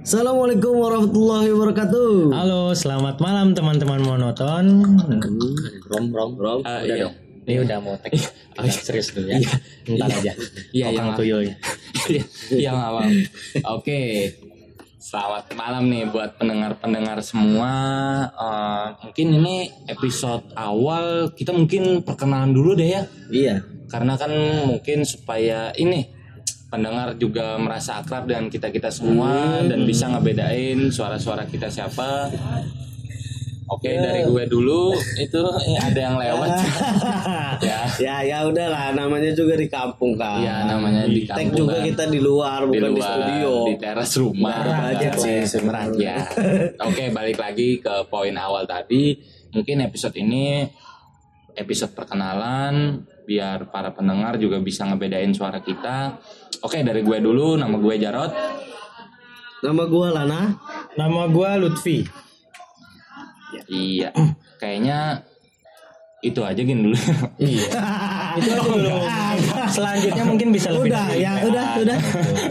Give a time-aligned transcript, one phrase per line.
[0.00, 2.32] Assalamualaikum warahmatullahi wabarakatuh.
[2.32, 4.80] Halo, selamat malam teman-teman monoton.
[5.92, 6.60] Rom rom rom.
[6.64, 7.04] Ah, Udah iya.
[7.04, 7.14] dong.
[7.44, 8.16] Ini udah mau tag.
[8.16, 9.44] Kita serius dulu ya.
[9.84, 10.32] Bentar aja.
[10.72, 11.16] Iya, Kokang iya.
[11.20, 11.56] tuyulnya.
[12.08, 12.70] Iya, iya.
[13.76, 14.00] Oke.
[14.96, 17.72] Selamat malam nih buat pendengar-pendengar semua.
[18.32, 23.02] Eh, mungkin ini episode awal kita mungkin perkenalan dulu deh ya.
[23.28, 23.68] Iya.
[23.92, 24.32] Karena kan
[24.64, 26.19] mungkin supaya ini
[26.70, 32.30] pendengar juga merasa akrab dengan kita-kita semua dan bisa ngebedain suara-suara kita siapa.
[33.70, 35.42] Oke, dari gue dulu itu
[35.78, 36.48] ada yang lewat.
[37.70, 37.86] ya.
[38.02, 40.42] Ya ya udahlah namanya juga di kampung kan.
[40.42, 41.54] Iya, namanya di kampung.
[41.54, 41.86] juga kan.
[41.86, 43.52] kita di luar di bukan di, luar, studio.
[43.70, 46.14] di teras rumah Nah, budget sih sebenarnya
[46.82, 49.14] oke balik lagi ke poin awal tadi
[49.54, 50.66] mungkin episode ini
[51.54, 56.18] episode perkenalan biar para pendengar juga bisa ngebedain suara kita
[56.60, 58.32] oke dari gue dulu nama gue Jarot
[59.60, 60.56] Nama gua Lana.
[60.96, 62.04] Nama gua Lutfi.
[63.70, 64.10] iya
[64.58, 65.26] kayaknya
[66.22, 66.96] itu aja gini dulu
[67.38, 67.66] Iya.
[68.38, 68.90] Itu aja dulu.
[69.70, 71.98] Selanjutnya mungkin bisa lebih Udah ya udah udah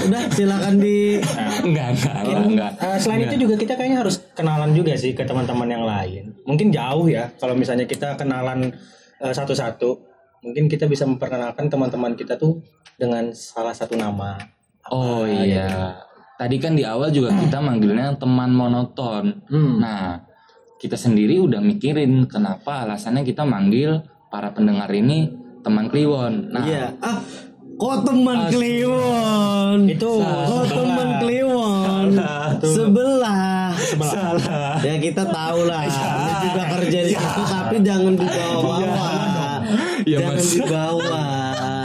[0.07, 1.19] udah silakan di
[1.63, 2.71] enggak enggak enggak, enggak.
[2.83, 6.35] Eh, selain itu juga kita kayaknya harus kenalan juga sih ke teman-teman yang lain.
[6.47, 8.71] Mungkin jauh ya kalau misalnya kita kenalan
[9.23, 10.07] eh, satu-satu.
[10.39, 12.63] Mungkin kita bisa memperkenalkan teman-teman kita tuh
[12.99, 14.35] dengan salah satu nama.
[14.91, 15.95] oh iya
[16.35, 19.79] tadi kan di awal juga kita manggilnya teman monoton Hmm.
[19.79, 20.19] Nah,
[20.77, 26.49] kita sendiri udah mikirin kenapa alasannya kita manggil para pendengar ini teman Kliwon.
[26.49, 26.95] Nah, Iya.
[26.99, 27.19] Ah,
[27.75, 29.79] kok teman Kliwon?
[29.85, 32.07] Itu Kok teman Kliwon?
[32.61, 33.75] Sebelah.
[33.99, 34.79] Salah.
[34.79, 35.83] Ya kita tahu lah.
[35.83, 39.09] Ini juga kerja di situ tapi jangan dibawa-bawa.
[40.07, 40.47] Ya, jangan Mas.
[40.49, 41.23] dibawa.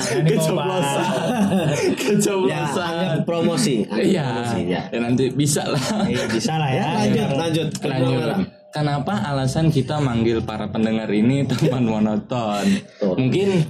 [0.31, 1.05] Keceplosan.
[1.05, 2.81] Ya, kecoblosan.
[2.81, 3.84] anggap promosi.
[3.89, 4.81] Iya, ya.
[4.89, 5.83] ya nanti bisa lah.
[6.06, 6.87] Iya bisa lah ya.
[7.11, 8.19] Ya, lanjut, lanjut.
[8.20, 8.48] Lanjut.
[8.75, 12.67] Kenapa alasan kita manggil para pendengar ini teman monoton?
[12.99, 13.15] Tuh.
[13.15, 13.62] Mungkin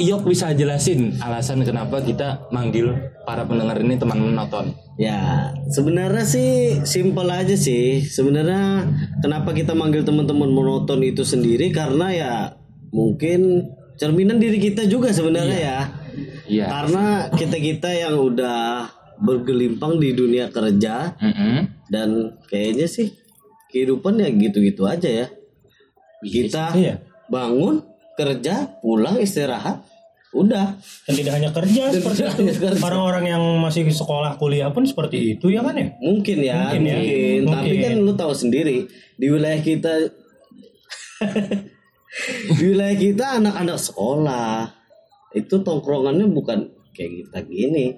[0.00, 2.96] Iyok bisa jelasin alasan kenapa kita manggil
[3.28, 4.72] para pendengar ini teman monoton.
[4.96, 8.00] Ya, sebenarnya sih simpel aja sih.
[8.00, 8.88] Sebenarnya
[9.20, 12.32] kenapa kita manggil teman-teman monoton itu sendiri karena ya
[12.88, 13.68] mungkin
[14.02, 15.78] cerminan diri kita juga sebenarnya ya.
[16.44, 16.66] Iya.
[16.66, 21.86] Karena kita-kita yang udah bergelimpang di dunia kerja Mm-mm.
[21.86, 22.08] dan
[22.44, 23.14] kayaknya sih
[23.70, 25.26] kehidupan ya gitu-gitu aja ya.
[26.20, 26.98] Kita Iya.
[27.26, 27.82] bangun,
[28.14, 29.80] kerja, pulang, istirahat,
[30.30, 30.76] udah.
[31.06, 32.60] Dan tidak hanya kerja seperti Tidak itu.
[32.60, 32.82] kerja.
[32.82, 35.88] Orang-orang yang masih sekolah kuliah pun seperti itu ya kan ya?
[35.98, 37.38] Mungkin ya, Mungkin mungkin.
[37.38, 37.80] ya, Tapi mungkin.
[37.80, 38.76] kan lu tahu sendiri
[39.14, 39.92] di wilayah kita
[42.52, 44.68] di wilayah kita anak-anak sekolah
[45.32, 46.58] itu tongkrongannya bukan
[46.92, 47.96] kayak kita gini.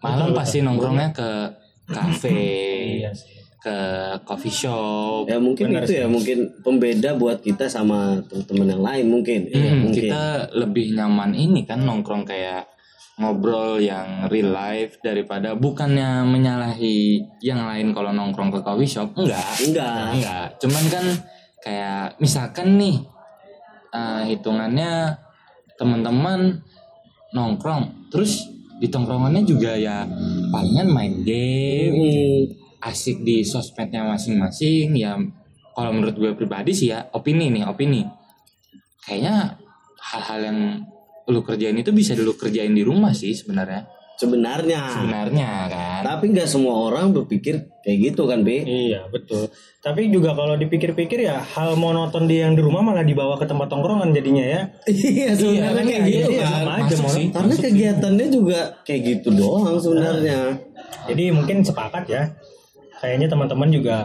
[0.00, 1.30] Malam pasti nongkrongnya ke
[1.86, 2.32] kafe,
[3.00, 3.12] Iya
[3.60, 3.76] ke
[4.24, 5.28] coffee shop.
[5.28, 6.00] Ya mungkin Benar itu sih.
[6.00, 9.40] ya mungkin pembeda buat kita sama teman-teman yang lain mungkin.
[9.46, 10.00] Iya, Ya, Hmm, mungkin.
[10.00, 10.24] kita
[10.56, 12.64] lebih nyaman ini kan nongkrong kayak
[13.20, 19.44] ngobrol yang real life daripada bukannya menyalahi yang lain kalau nongkrong ke coffee shop enggak
[19.60, 20.08] Enggak.
[20.16, 21.04] enggak cuman kan
[21.60, 22.96] kayak misalkan nih
[23.94, 25.16] eh, hitungannya
[25.76, 26.60] teman-teman
[27.32, 30.08] nongkrong terus di tongkrongannya juga ya
[30.50, 31.94] palingan main game.
[31.94, 32.42] Hmm,
[32.80, 35.20] asik di sosmednya masing-masing ya
[35.76, 38.08] kalau menurut gue pribadi sih ya opini nih opini.
[39.04, 39.60] Kayaknya
[40.00, 40.58] hal-hal yang
[41.28, 43.86] lu kerjain itu bisa lu kerjain di rumah sih sebenarnya
[44.20, 44.82] sebenarnya.
[44.92, 48.60] sebenarnya kan Tapi nggak semua orang berpikir kayak gitu kan, Be?
[48.60, 49.48] Iya betul.
[49.80, 53.72] Tapi juga kalau dipikir-pikir ya hal monoton dia yang di rumah malah dibawa ke tempat
[53.72, 54.60] tongkrongan jadinya ya.
[54.84, 56.52] Iya, sebenarnya kan, kayak iya, gitu iya, kan.
[56.52, 60.40] sama aja, sih Karena kegiatannya juga kayak gitu doang sebenarnya.
[61.08, 62.22] Jadi mungkin sepakat ya.
[63.00, 63.96] Kayaknya teman-teman juga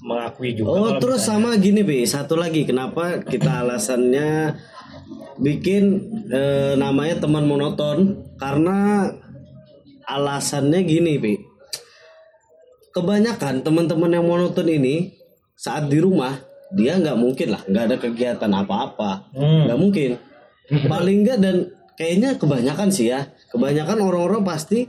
[0.00, 0.72] mengakui juga.
[0.72, 1.98] Oh, terus sama misalnya- gini, Be.
[2.08, 4.56] Satu lagi, kenapa kita alasannya
[5.36, 5.84] bikin
[6.32, 8.24] eh, namanya teman monoton?
[8.38, 9.10] Karena
[10.08, 11.34] alasannya gini, Be.
[12.96, 15.12] Kebanyakan teman-teman yang monoton ini
[15.54, 16.40] saat di rumah
[16.72, 19.68] dia nggak mungkin lah, nggak ada kegiatan apa-apa, Hmm.
[19.68, 20.10] nggak mungkin.
[20.92, 21.56] Paling nggak dan
[21.96, 24.88] kayaknya kebanyakan sih ya, kebanyakan orang-orang pasti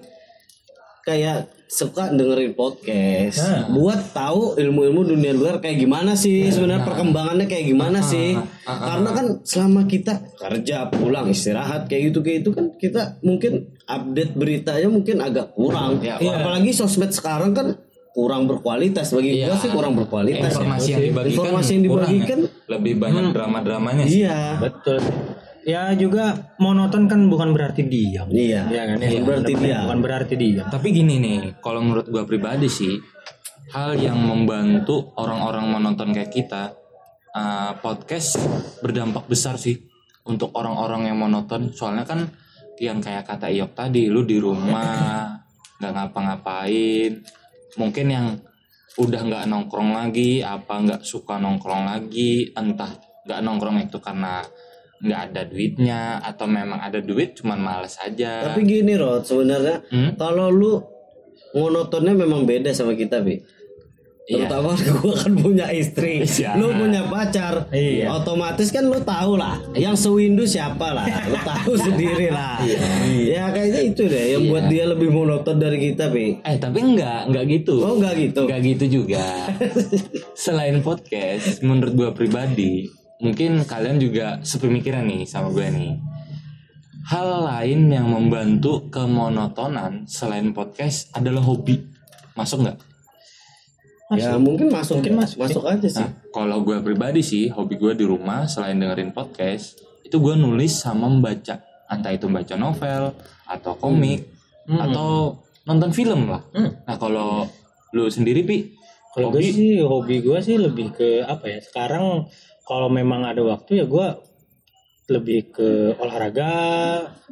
[1.02, 1.38] kayak
[1.70, 3.38] suka dengerin podcast.
[3.40, 3.70] Nah.
[3.70, 6.50] buat tahu ilmu-ilmu dunia luar kayak gimana sih?
[6.50, 8.34] Sebenarnya perkembangannya kayak gimana sih?
[8.66, 14.34] karena kan selama kita kerja pulang istirahat kayak gitu kayak itu kan kita mungkin update
[14.34, 16.02] beritanya mungkin agak kurang.
[16.02, 17.78] Ya, apalagi sosmed sekarang kan
[18.10, 19.14] kurang berkualitas.
[19.14, 19.54] Bagi Iya.
[19.54, 20.50] gua sih kurang berkualitas.
[20.50, 20.58] Ya.
[20.58, 22.50] informasi yang dibagikan Informasi yang kurang dibagikan ya.
[22.68, 24.26] lebih banyak drama-dramanya sih.
[24.26, 24.40] Iya.
[24.58, 25.00] Betul.
[25.70, 28.26] Ya juga monoton kan bukan berarti diam.
[28.34, 28.98] iya Iya kan?
[28.98, 29.84] Bukan berarti Benar-benar diam.
[29.86, 30.68] Bukan berarti diam.
[30.74, 32.98] Tapi gini nih, kalau menurut gua pribadi sih,
[33.70, 36.74] hal yang membantu orang-orang menonton kayak kita
[37.38, 38.42] uh, podcast
[38.82, 39.78] berdampak besar sih
[40.26, 42.26] untuk orang-orang yang monoton soalnya kan
[42.82, 45.38] yang kayak kata Iok tadi lu di rumah
[45.80, 47.12] nggak ngapa-ngapain
[47.78, 48.28] mungkin yang
[49.00, 52.90] udah nggak nongkrong lagi apa nggak suka nongkrong lagi entah
[53.28, 54.42] nggak nongkrong itu karena
[55.00, 60.12] nggak ada duitnya atau memang ada duit cuman males aja Tapi gini Rod, sebenarnya Hmm?
[60.16, 60.84] kalau lu
[61.50, 63.40] monotonnya memang beda sama kita, Bi.
[64.30, 64.46] Iya.
[64.46, 66.54] Terutama gua kan punya istri, Iya.
[66.54, 68.14] lu punya pacar, Iya.
[68.14, 72.62] otomatis kan lu tahu lah, yang sewindu siapa lah, lu tahu sendiri lah.
[73.10, 76.38] Ya kayaknya itu deh yang buat dia lebih monoton dari kita, Bi.
[76.40, 78.46] eh tapi enggak enggak gitu Oh enggak gitu.
[78.46, 79.26] Enggak gitu juga.
[80.38, 82.86] Selain podcast, menurut gue pribadi,
[83.20, 85.94] mungkin kalian juga sepemikiran nih sama gue nih.
[87.10, 91.84] Hal lain yang membantu kemonotonan selain podcast adalah hobi.
[92.38, 92.78] Masuk nggak?
[94.18, 96.02] Ya mungkin masuk, Mungkin masuk, masuk aja sih.
[96.02, 100.74] Nah, kalau gue pribadi sih, hobi gue di rumah selain dengerin podcast, itu gue nulis
[100.74, 101.62] sama membaca.
[101.90, 103.14] Entah itu baca novel,
[103.46, 104.26] atau komik,
[104.66, 106.42] atau nonton film lah.
[106.58, 107.46] Nah kalau
[107.94, 108.58] lu sendiri, Pi,
[109.14, 111.60] Kalau gue sih hobi gue sih lebih ke apa ya?
[111.62, 112.30] Sekarang
[112.70, 114.29] kalau memang ada waktu ya gue
[115.10, 116.54] lebih ke olahraga.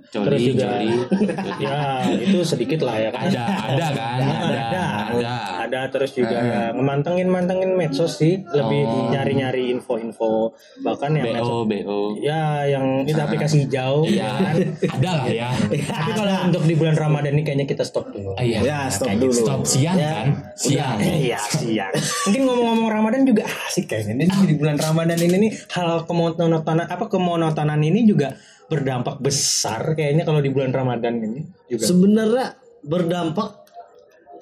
[0.07, 0.93] terus Coli, juga coli.
[1.65, 1.77] ya
[2.15, 3.27] itu sedikit lah ya kan.
[3.27, 5.35] ada ada kan ada ada
[5.67, 9.11] Ada terus juga ya ngemantengin mantengin medsos sih, lebih Oh.
[9.11, 14.55] nyari-nyari info-info bahkan yang medsos bo bo ya yang itu aplikasi hijau iya kan.
[14.95, 18.31] ada lah ya Tapi kalau untuk di bulan Ramadan ini kayaknya kita stop dulu.
[18.33, 19.35] Ah, iya Ya, stop Kayak dulu.
[19.35, 20.11] stop siang Ya.
[20.15, 21.91] kan siang Iya siang.
[22.23, 24.23] Mungkin ngomong-ngomong Ramadan juga asik kayaknya.
[24.23, 28.39] Ini di bulan Ramadan ini nih hal kemonotonan apa kemonotonan ini juga
[28.71, 31.83] berdampak besar kayaknya kalau di bulan Ramadan ini juga.
[31.83, 32.47] Sebenarnya
[32.87, 33.67] berdampak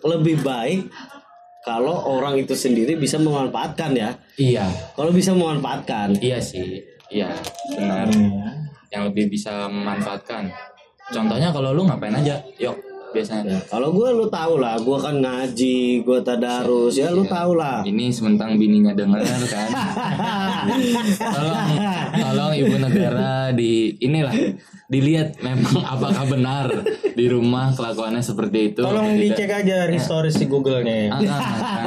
[0.06, 0.94] lebih baik
[1.66, 4.10] kalau orang itu sendiri bisa memanfaatkan ya.
[4.38, 6.22] iya Kalau bisa memanfaatkan.
[6.22, 7.30] iya sih iya
[7.74, 8.10] benar
[8.90, 10.50] yang lebih bisa memanfaatkan
[11.14, 12.78] contohnya kalau lu ngapain aja yuk
[13.16, 17.56] biasanya Ya, kalau gue lu tahu lah, gue kan ngaji, gue tadarus, ya lu tahu
[17.56, 17.80] lah.
[17.86, 19.70] ini sementang bininya denger kan
[21.36, 21.68] tolong
[22.12, 24.34] tolong ibu negara di inilah
[24.86, 26.68] dilihat memang apakah benar
[27.16, 29.38] di rumah kelakuannya seperti itu Tolong atau tidak.
[29.38, 31.10] dicek aja historis di Google-nya ya.
[31.10, 31.86] Ah, ah, kan.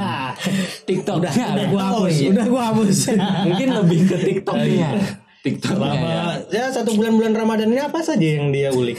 [0.88, 2.28] TikToknya Udah gue hapus, iya.
[2.32, 2.98] udah gue hapus.
[3.44, 4.90] mungkin lebih ke TikToknya
[5.38, 5.94] TikToknya ya.
[5.94, 8.98] Selama ya satu bulan-bulan Ramadan ini apa saja yang dia ulik?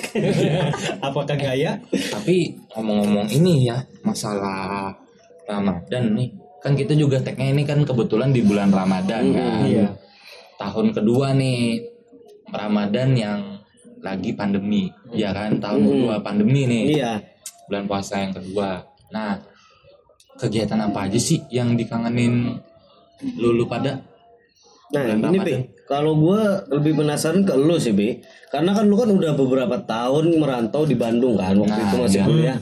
[1.08, 1.80] Apakah gaya?
[1.92, 4.96] tapi ngomong-ngomong ini ya masalah
[5.50, 9.88] Ramadan nih kan kita juga tagnya ini kan kebetulan di bulan Ramadan kan iya.
[10.60, 11.80] tahun kedua nih
[12.52, 13.40] Ramadan yang
[14.04, 17.14] lagi pandemi ya kan tahun kedua pandemi nih Iya.
[17.72, 19.40] bulan puasa yang kedua nah
[20.40, 22.60] kegiatan apa aja sih yang dikangenin
[23.40, 24.00] lulu pada
[24.90, 25.62] Nah Bulan ini Ramadan.
[25.90, 28.22] Kalau gue lebih penasaran ke lu sih Bi,
[28.54, 32.20] karena kan lu kan udah beberapa tahun merantau di Bandung kan, waktu Nah, itu masih
[32.22, 32.28] iya.
[32.30, 32.58] kuliah.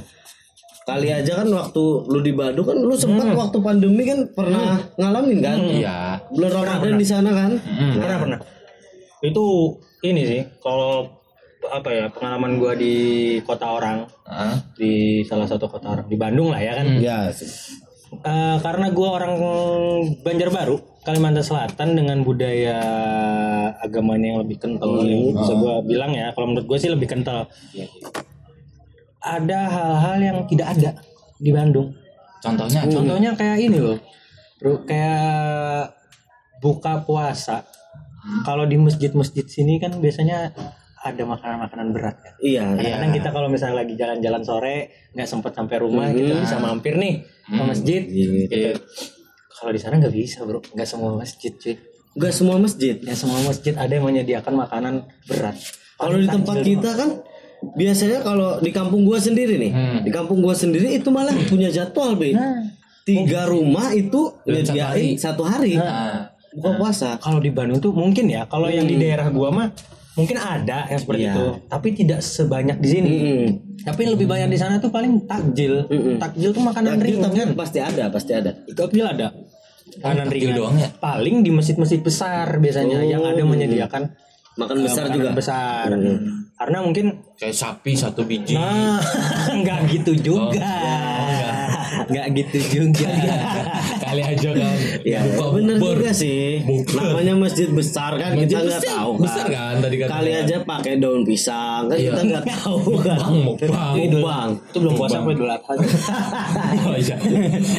[0.87, 5.39] Kali aja kan waktu lu di Bandung kan lu sempat waktu pandemi kan pernah ngalamin
[5.43, 7.51] kan, iya bulan Ramadan di sana kan.
[7.59, 7.93] Mm.
[7.99, 8.39] Pernah pernah.
[9.19, 9.75] Itu
[10.07, 11.11] ini sih kalau
[11.67, 12.95] apa ya pengalaman gua di
[13.43, 16.87] kota orang Ah, di salah satu kota orang di Bandung lah ya kan.
[17.03, 17.27] Ya,
[18.07, 19.33] Eh, karena gua orang
[20.23, 22.79] Banjarbaru, Kalimantan Selatan dengan budaya
[23.79, 26.35] agamanya yang lebih kental yang bisa gua bilang ya.
[26.35, 27.47] Kalau menurut gue sih lebih kental.
[29.23, 30.99] Ada hal-hal yang tidak ada
[31.39, 31.95] di Bandung.
[32.37, 32.93] contohnya Hmm.
[32.93, 33.97] Contohnya kayak ini loh,
[34.61, 35.95] bro, kayak
[36.59, 37.63] buka puasa.
[38.43, 40.51] Kalau di masjid-masjid sini kan biasanya
[41.01, 42.33] ada makanan-makanan berat kan.
[42.43, 42.67] iya.
[42.67, 44.77] Kadang-kadang kita kalau misalnya lagi jalan-jalan sore
[45.15, 48.01] nggak sempat sampai rumah, kita bisa mampir nih ke masjid.
[48.03, 48.75] Gitu.
[49.57, 51.75] Kalau di sana nggak bisa bro, nggak semua masjid cuy.
[52.13, 52.97] Gak semua masjid.
[52.97, 54.93] Nggak semua masjid ada yang menyediakan makanan
[55.25, 55.53] berat.
[55.95, 57.09] Kalau di tempat kita kan
[57.73, 59.99] biasanya kalau di kampung gua sendiri nih, Hmm.
[60.01, 62.33] di kampung gua sendiri itu malah punya jadwal Bi.
[63.01, 65.05] Tiga rumah itu Dalam satu hari.
[65.05, 65.73] nyediain satu hari.
[65.77, 67.09] Ah, Buka puasa.
[67.17, 69.67] Kalau di Bandung tuh mungkin ya, kalau yang di daerah gua mah
[70.17, 71.31] mungkin ada yang seperti Iya.
[71.31, 73.09] itu, tapi tidak sebanyak di sini.
[73.13, 73.47] Mm.
[73.79, 75.85] Tapi yang lebih banyak di sana tuh paling takjil.
[75.85, 76.17] Mm-mm.
[76.17, 77.31] Takjil tuh makanan Takjil ringan.
[77.45, 78.51] tapi pasti ada, pasti ada.
[78.67, 79.27] Takjil ada.
[79.97, 80.57] Makanan takjil ringan.
[80.57, 80.89] doang ya?
[80.91, 83.07] Paling di masjid-masjid besar biasanya Oh.
[83.07, 84.03] yang ada menyediakan
[84.57, 85.29] Makan eh, besar makanan juga.
[85.31, 85.87] besar.
[86.57, 87.05] Karena mungkin
[87.37, 88.97] kayak sapi satu biji nah
[89.61, 90.65] nggak gitu juga.
[90.65, 93.07] Oh, Nggak gitu juga.
[94.07, 94.75] Kali aja kan.
[95.03, 95.99] Ya, Buka bener bukber.
[95.99, 96.63] juga sih.
[96.63, 96.99] Bukber.
[97.03, 99.21] Namanya masjid besar kan Masjid kita nggak tahu kan.
[99.21, 100.15] besar kan tadi katanya.
[100.15, 102.09] Kali aja pakai daun pisang kan Iya.
[102.09, 103.17] kita nggak tahu kan.
[103.17, 103.93] Bang, mukbang.
[103.99, 104.49] Mukbang.
[104.65, 105.73] Itu belum puasa apa Idul Adha.
[106.83, 107.15] Oh iya.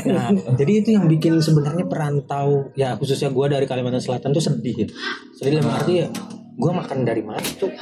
[0.07, 4.75] Nah, jadi itu yang bikin sebenarnya perantau ya khususnya gue dari Kalimantan Selatan tuh sedih
[4.79, 4.93] gitu.
[5.35, 6.09] Sedih dalam arti ya
[6.53, 7.73] gue makan dari mana tuh?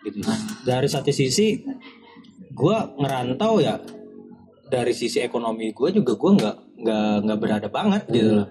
[0.00, 0.18] Gitu.
[0.62, 1.60] Dari satu sisi
[2.50, 3.78] gue ngerantau ya
[4.64, 8.48] dari sisi ekonomi gue juga gue nggak nggak nggak berada banget gitu loh.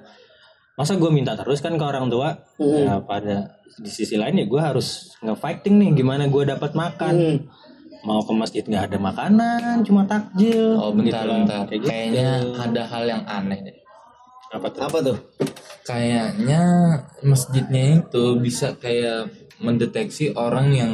[0.77, 4.61] Masa gue minta terus kan ke orang tua ya pada di sisi lain ya gue
[4.61, 7.15] harus nge-fighting nih gimana gue dapat makan.
[7.17, 7.37] Hmm.
[8.05, 10.77] Mau ke masjid nggak ada makanan, cuma takjil.
[10.77, 11.65] Oh bentar Gitu bentar.
[11.65, 11.89] Kayak gitu.
[11.89, 13.77] Kayaknya ada hal yang aneh deh.
[14.47, 14.81] apa tuh?
[14.85, 15.17] Apa tuh?
[15.83, 16.61] Kayaknya
[17.25, 19.27] masjidnya itu bisa kayak
[19.59, 20.93] mendeteksi orang yang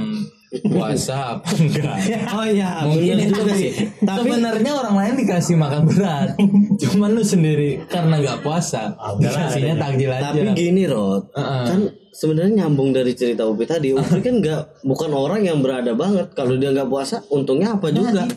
[0.61, 1.95] puasa apa enggak.
[2.37, 3.71] Oh iya, Mungkin itu juga sih.
[3.99, 6.29] Tapi Sebenarnya orang lain dikasih makan berat.
[6.81, 8.93] Cuman lu sendiri karena nggak puasa.
[9.17, 10.29] Dikasihnya takjil aja.
[10.29, 11.65] tapi gini Rod, Heeh.
[11.67, 11.79] kan
[12.13, 16.31] sebenarnya nyambung dari cerita Upi tadi, Upi kan nggak bukan orang yang berada banget.
[16.37, 18.29] Kalau dia nggak puasa, untungnya apa juga?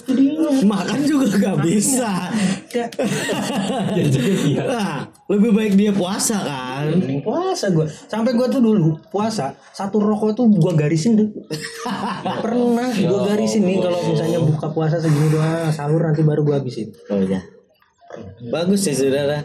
[0.64, 2.32] Makan juga nggak bisa.
[2.72, 2.86] Ya
[4.48, 4.62] iya.
[4.64, 6.88] Nah, lebih baik dia puasa kan.
[6.92, 11.28] Mending puasa gue Sampai gue tuh dulu puasa Satu rokok tuh gue garisin tuh
[12.22, 16.92] Pernah gue garisin nih Kalau misalnya buka puasa segini doang Sahur nanti baru gue habisin
[17.10, 17.42] Oh iya.
[18.52, 19.42] Bagus sih saudara.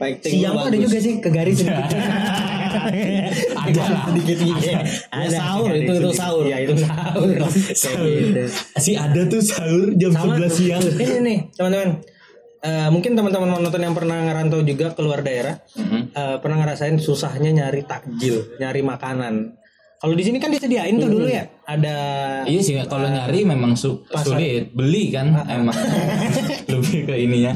[0.00, 1.68] Fighting Siang tuh ada juga sih kegarisin
[2.70, 4.02] Ada lah.
[4.08, 4.78] Sedikit iya
[5.10, 6.44] Ya, sahur, itu- itu sahur.
[6.44, 7.28] Iya itu sahur.
[8.06, 8.42] Gitu.
[8.76, 10.82] Si ada tuh sahur jam 11 siang.
[10.82, 11.90] Ini nih teman-teman.
[12.60, 15.64] Eh, mungkin teman-teman penonton yang pernah ngerantau juga keluar daerah
[16.12, 19.56] eh, pernah ngerasain susahnya nyari takjil, nyari makanan.
[19.96, 21.96] Kalau di sini kan disediain tuh dulu ya, ada
[22.44, 24.72] Iya sih kalau nyari memang su- sulit.
[24.72, 25.76] Beli kan emang.
[26.72, 27.52] Lebih ke ininya.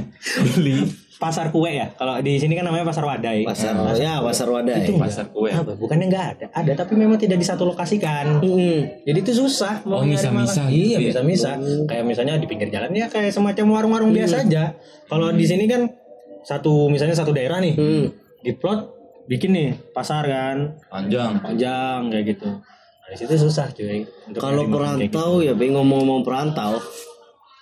[0.52, 1.88] Beli pasar kue ya.
[1.90, 3.40] Kalau di sini kan namanya pasar wadai.
[3.42, 4.84] Pasar, ya pasar wadai.
[4.94, 5.48] pasar kue.
[5.48, 5.72] Apa?
[5.72, 8.44] Bukannya nggak ada, ada tapi memang tidak di satu lokasi kan.
[8.44, 9.02] Mm.
[9.02, 10.70] Jadi itu susah Oh, mau nyari misah-misah makan.
[10.70, 11.08] gitu Iya, ya?
[11.08, 11.54] bisa-misah.
[11.84, 14.76] Kayak misalnya di pinggir jalan ya kayak semacam warung-warung biasa aja.
[15.06, 15.88] Kalau di sini kan
[16.40, 18.04] satu misalnya satu daerah nih, Mm.
[18.38, 18.80] di plot
[19.24, 21.40] bikin nih pasar kan, Panjang.
[21.40, 22.52] panjang kayak gitu.
[22.52, 24.04] Nah, di situ susah cuy.
[24.34, 24.72] Kalau gitu.
[24.72, 26.76] perantau ya, Bi, ngomong-ngomong perantau,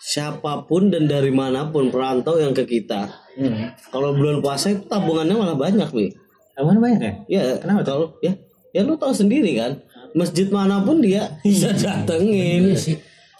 [0.02, 3.70] siapa pun dan dari mana pun perantau yang ke kita, Hmm.
[3.88, 6.10] kalau bulan puasa itu tabungannya malah banyak, Bi.
[6.58, 7.14] Aman banyak ya?
[7.30, 8.36] Ya, Kenapa kalau ya,
[8.74, 9.80] ya lu tahu sendiri kan,
[10.12, 12.76] masjid mana pun dia bisa datengin.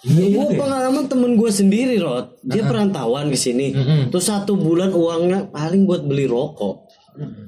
[0.03, 2.41] Gue pengalaman temen gue sendiri, Rod.
[2.43, 3.71] Dia perantauan ke sini.
[4.09, 6.89] Terus satu bulan uangnya paling buat beli rokok.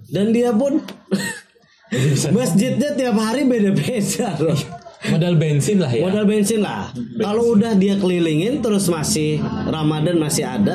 [0.07, 0.79] Dan dia pun
[2.37, 4.61] masjidnya tiap hari beda-beda, Rod.
[5.05, 6.01] Modal bensin lah ya.
[6.09, 6.89] Modal bensin lah.
[7.21, 9.37] Kalau udah dia kelilingin terus masih
[9.69, 10.75] Ramadan masih ada,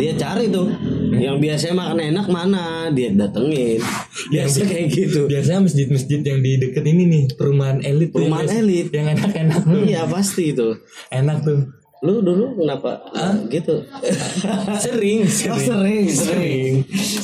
[0.00, 0.72] dia cari tuh.
[1.16, 3.80] Yang biasanya makan enak mana, dia datengin.
[4.32, 5.28] Biasa kayak gitu.
[5.28, 8.12] Biasanya masjid-masjid yang di deket ini nih perumahan elit.
[8.12, 8.88] Perumahan elit.
[8.92, 9.80] Yang enak-enak tuh.
[9.84, 10.68] Iya pasti itu.
[11.12, 11.58] Enak tuh.
[12.04, 13.00] Lu dulu kenapa
[13.48, 13.80] gitu?
[14.84, 15.56] Sering, Oh, sering.
[15.56, 16.72] sering, sering.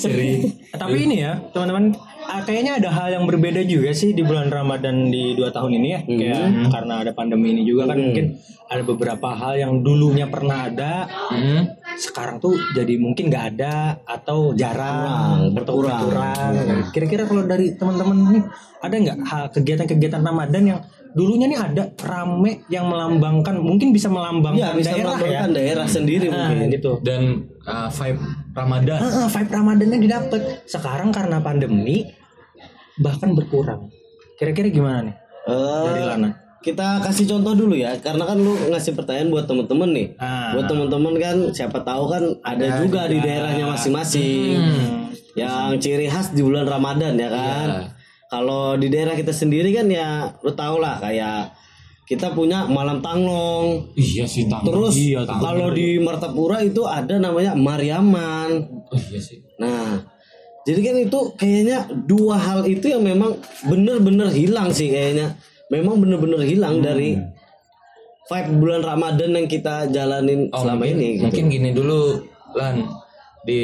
[0.01, 0.39] Sering.
[0.73, 1.93] Tapi ini ya, teman-teman,
[2.41, 6.01] kayaknya ada hal yang berbeda juga sih di bulan Ramadan di dua tahun ini ya.
[6.03, 11.05] Kayak karena ada pandemi ini juga kan mungkin ada beberapa hal yang dulunya pernah ada,
[11.05, 11.69] Hmm.
[11.95, 16.01] sekarang tuh jadi mungkin nggak ada atau jarang, berkurang.
[16.01, 16.53] berkurang.
[16.89, 18.45] Kira-kira kalau dari teman-teman nih
[18.81, 20.81] ada nggak hal kegiatan-kegiatan Ramadan yang
[21.13, 25.13] dulunya nih ada rame yang melambangkan, mungkin bisa melambangkan Iya bisa daerah ya.
[25.13, 26.69] melambangkan daerah sendiri Nah, mungkin.
[26.73, 26.93] gitu.
[27.05, 27.23] Dan
[27.63, 28.21] uh, vibe
[28.51, 28.99] Ramadan.
[28.99, 30.41] Heeh, vibe Ramadannya didapat.
[30.65, 32.09] Sekarang karena pandemi
[33.03, 33.91] bahkan berkurang.
[34.39, 36.31] Kira-kira gimana nih Eh, dari Lana?
[36.63, 40.09] kita kasih contoh dulu ya, karena kan lu ngasih pertanyaan buat temen-temen nih.
[40.23, 40.55] Ah.
[40.55, 44.63] Buat temen-temen kan, siapa tahu kan ada juga di daerahnya masing-masing.
[45.35, 47.69] Yang ciri khas di bulan Ramadan ya kan.
[48.31, 51.51] Kalau di daerah kita sendiri kan ya, lu tau lah kayak
[52.07, 53.91] kita punya malam tanglong.
[53.99, 54.63] Iya sih tang.
[54.63, 58.51] Terus iya, kalau di Martapura itu ada namanya Mariaman.
[58.87, 59.43] Oh, iya sih.
[59.59, 59.99] Nah,
[60.63, 65.35] jadi kan itu kayaknya dua hal itu yang memang bener-bener hilang sih kayaknya.
[65.69, 67.17] Memang bener-bener hilang dari
[68.23, 71.09] vibe bulan Ramadan yang kita jalanin Oh, selama mungkin, ini.
[71.13, 71.23] gitu.
[71.27, 72.01] Mungkin gini dulu,
[72.55, 72.77] Lan.
[73.43, 73.61] Di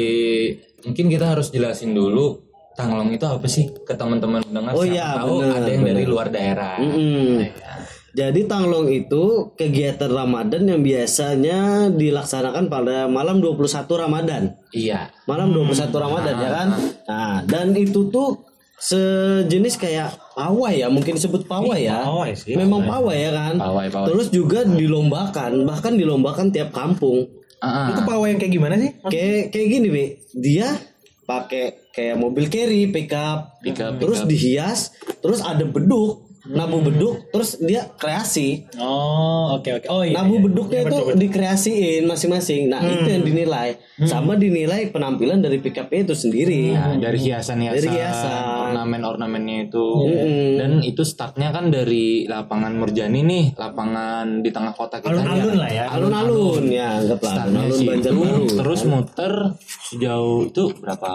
[0.83, 2.39] mungkin kita harus jelasin dulu
[2.71, 6.11] Tanglong itu apa sih ke teman-teman pendengar Oh iya, tahu benar, ada yang dari benar.
[6.15, 6.75] luar daerah.
[6.79, 7.43] Mm-mm.
[8.19, 14.59] Jadi Tanglong itu kegiatan Ramadan yang biasanya dilaksanakan pada malam 21 Ramadan.
[14.75, 15.07] Iya.
[15.23, 16.67] Malam 21 Ramadan ya kan.
[17.07, 18.43] Nah, dan itu tuh
[18.75, 22.03] sejenis kayak pawai ya, mungkin disebut pawai ya.
[22.03, 22.59] Pawai sih.
[22.59, 23.55] Memang pawai ya kan.
[23.55, 24.07] Pawai, pawai.
[24.11, 27.23] Terus juga dilombakan, bahkan dilombakan tiap kampung.
[27.63, 27.87] Ah, ah.
[27.95, 28.99] Itu pawai yang kayak gimana sih?
[29.07, 30.05] Kayak kayak gini, Bi.
[30.35, 30.75] Dia
[31.23, 37.85] pakai kayak mobil carry pickup, Pickup, terus dihias terus ada beduk nabu beduk terus dia
[37.93, 39.87] kreasi Oh, oke oke.
[39.87, 40.17] Oh iya.
[40.17, 40.43] nabu iya.
[40.43, 46.61] beduknya itu dikreasiin masing-masing nah itu yang dinilai sama dinilai penampilan dari pickupnya itu sendiri
[46.71, 48.43] Nah, dari hiasan-hiasan, Dari hiasan.
[48.71, 49.85] ornamen-ornamennya itu.
[49.99, 50.47] Mm-mm.
[50.55, 55.11] Dan itu startnya kan dari lapangan Murjani nih, lapangan di tengah kota kita.
[55.11, 55.59] Alun-alun ya.
[55.59, 55.85] lah ya.
[55.91, 59.33] alun-alun ya anggaplah Startnya alun-alun Banjarbaru terus muter
[59.85, 61.11] sejauh itu berapa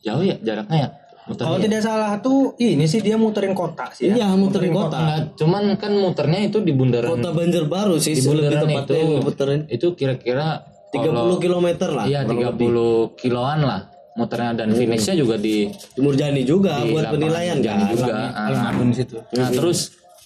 [0.00, 0.88] jauh ya jaraknya ya?
[1.22, 4.14] Muter Kalau tidak salah tuh ini sih dia muterin kota sih ya.
[4.18, 8.50] iya muterin kota Enggak, cuman kan muternya itu di bundaran kota Banjarbaru sih di lebih
[8.50, 8.92] bundaran itu.
[8.92, 13.16] yang diputerin Itu kira-kira 30 kalau- km lah Iya, kurang 30 lebih.
[13.16, 13.80] kiloan lah
[14.12, 18.12] muternya dan finishnya juga di di Murjani juga di buat penilaian Murjani kan juga.
[18.28, 18.44] Ah.
[18.44, 19.16] Alun-alun situ.
[19.32, 19.78] Nah, terus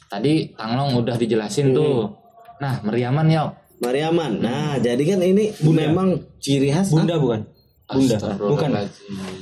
[0.07, 2.09] tadi Tanglong udah dijelasin tuh.
[2.57, 3.53] Nah, Meriaman ya.
[3.77, 7.45] Mariaman nah jadi kan ini memang ciri khas Bunda bukan?
[7.87, 8.17] Bunda.
[8.35, 8.71] Bukan.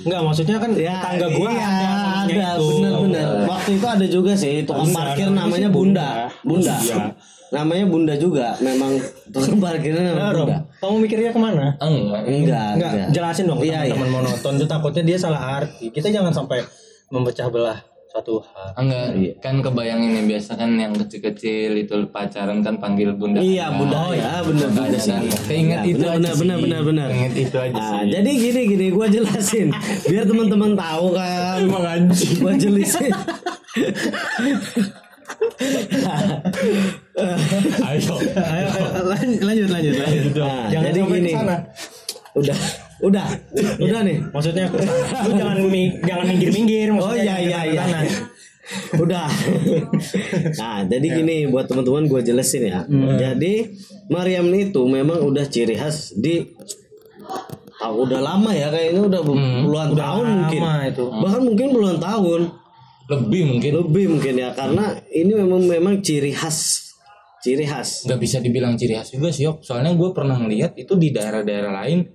[0.05, 1.89] Enggak, maksudnya kan Ya, tangga gua iya, ada
[2.29, 2.67] ada itu.
[2.77, 3.27] benar-benar.
[3.49, 6.09] Waktu itu ada juga sih tukang Bunda, parkir namanya Bunda.
[6.45, 6.69] Bunda.
[6.69, 6.75] Bunda.
[6.77, 7.05] Iya.
[7.51, 8.47] Namanya Bunda juga.
[8.59, 10.59] Memang tukang parkirnya Nah, namanya Rom, Bunda.
[10.77, 11.67] kamu mikirnya ke mana?
[11.79, 12.23] Enggak.
[12.23, 13.09] Enggak, Enggak, enggak.
[13.13, 15.89] jelasin dong Iya, teman-teman monoton tuh takutnya dia salah arti.
[15.89, 16.61] Kita jangan sampai
[17.09, 17.79] memecah belah
[18.15, 18.71] suatu hal.
[18.79, 19.07] Enggak,
[19.43, 23.43] kan kebayang ini biasa kan yang kecil-kecil itu pacaran kan panggil bunda.
[23.43, 23.97] Iya, Bunda.
[23.99, 25.11] Oh, ya, benar Makanya Bunda sih.
[25.11, 25.23] kan.
[25.51, 27.07] Keinget Ya, itu benar, aja benar, benar, benar, benar.
[27.11, 28.07] Keinget itu aja Nah, sih.
[28.15, 29.69] jadi gini gini gua jelasin
[30.09, 31.59] biar teman-teman tahu kan.
[31.59, 32.33] Emang anjing.
[32.39, 33.11] Gua jelasin.
[37.85, 38.15] Ayo.
[38.35, 40.33] Ayo, ayo, lanjut, lanjut, lanjut.
[40.35, 41.33] Nah, jangan jadi gini.
[41.33, 41.57] sana.
[42.35, 42.59] Udah,
[43.03, 43.27] udah,
[43.81, 44.19] udah nih.
[44.31, 44.67] Maksudnya.
[45.27, 45.57] Lu jangan
[46.05, 47.83] jangan minggir-minggir Oh iya iya iya.
[47.89, 48.01] sana.
[48.97, 49.29] Udah.
[50.57, 52.81] nah, jadi gini buat teman-teman gue jelasin ya.
[53.21, 53.69] Jadi
[54.09, 56.55] Mariam itu memang udah ciri khas di
[57.85, 60.61] ah, udah lama ya kayaknya udah puluhan tahun mungkin.
[60.89, 61.05] Itu.
[61.13, 62.41] Bahkan mungkin puluhan tahun.
[63.05, 63.71] Lebih mungkin.
[63.85, 66.89] Lebih mungkin ya karena ini memang memang ciri khas.
[67.45, 68.09] Ciri khas.
[68.09, 69.61] Nggak bisa dibilang ciri khas juga sih, Yok.
[69.61, 72.09] Soalnya gue pernah ngeliat itu di daerah-daerah lain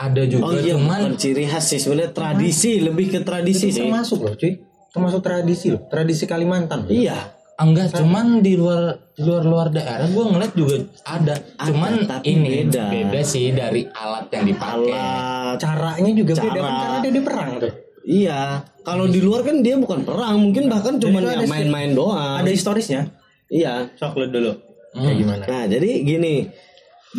[0.00, 3.76] ada Oh juga iya, cuman bukan ciri khas sih sebenarnya tradisi, lebih ke tradisi Itu
[3.76, 3.82] sih.
[3.84, 4.52] termasuk loh, cuy.
[4.90, 6.88] Termasuk tradisi loh, tradisi Kalimantan.
[6.88, 7.36] Iya.
[7.60, 12.64] enggak cuman di luar di luar luar daerah gue ngeliat juga ada, cuman tapi ini
[12.64, 13.20] beda.
[13.20, 16.64] sih dari alat yang dipakai Alat Caranya juga beda Cara.
[16.64, 17.72] kan karena dia di perang tuh.
[18.00, 21.92] Iya, kalau di luar kan dia bukan perang, mungkin bahkan cuma itu ya ada main-main
[21.92, 22.40] doang.
[22.40, 23.12] Ada historisnya.
[23.52, 23.92] Iya.
[23.92, 24.52] Sok lu dulu.
[24.96, 25.04] Hmm.
[25.04, 25.42] Kayak gimana?
[25.44, 26.34] Nah, jadi gini,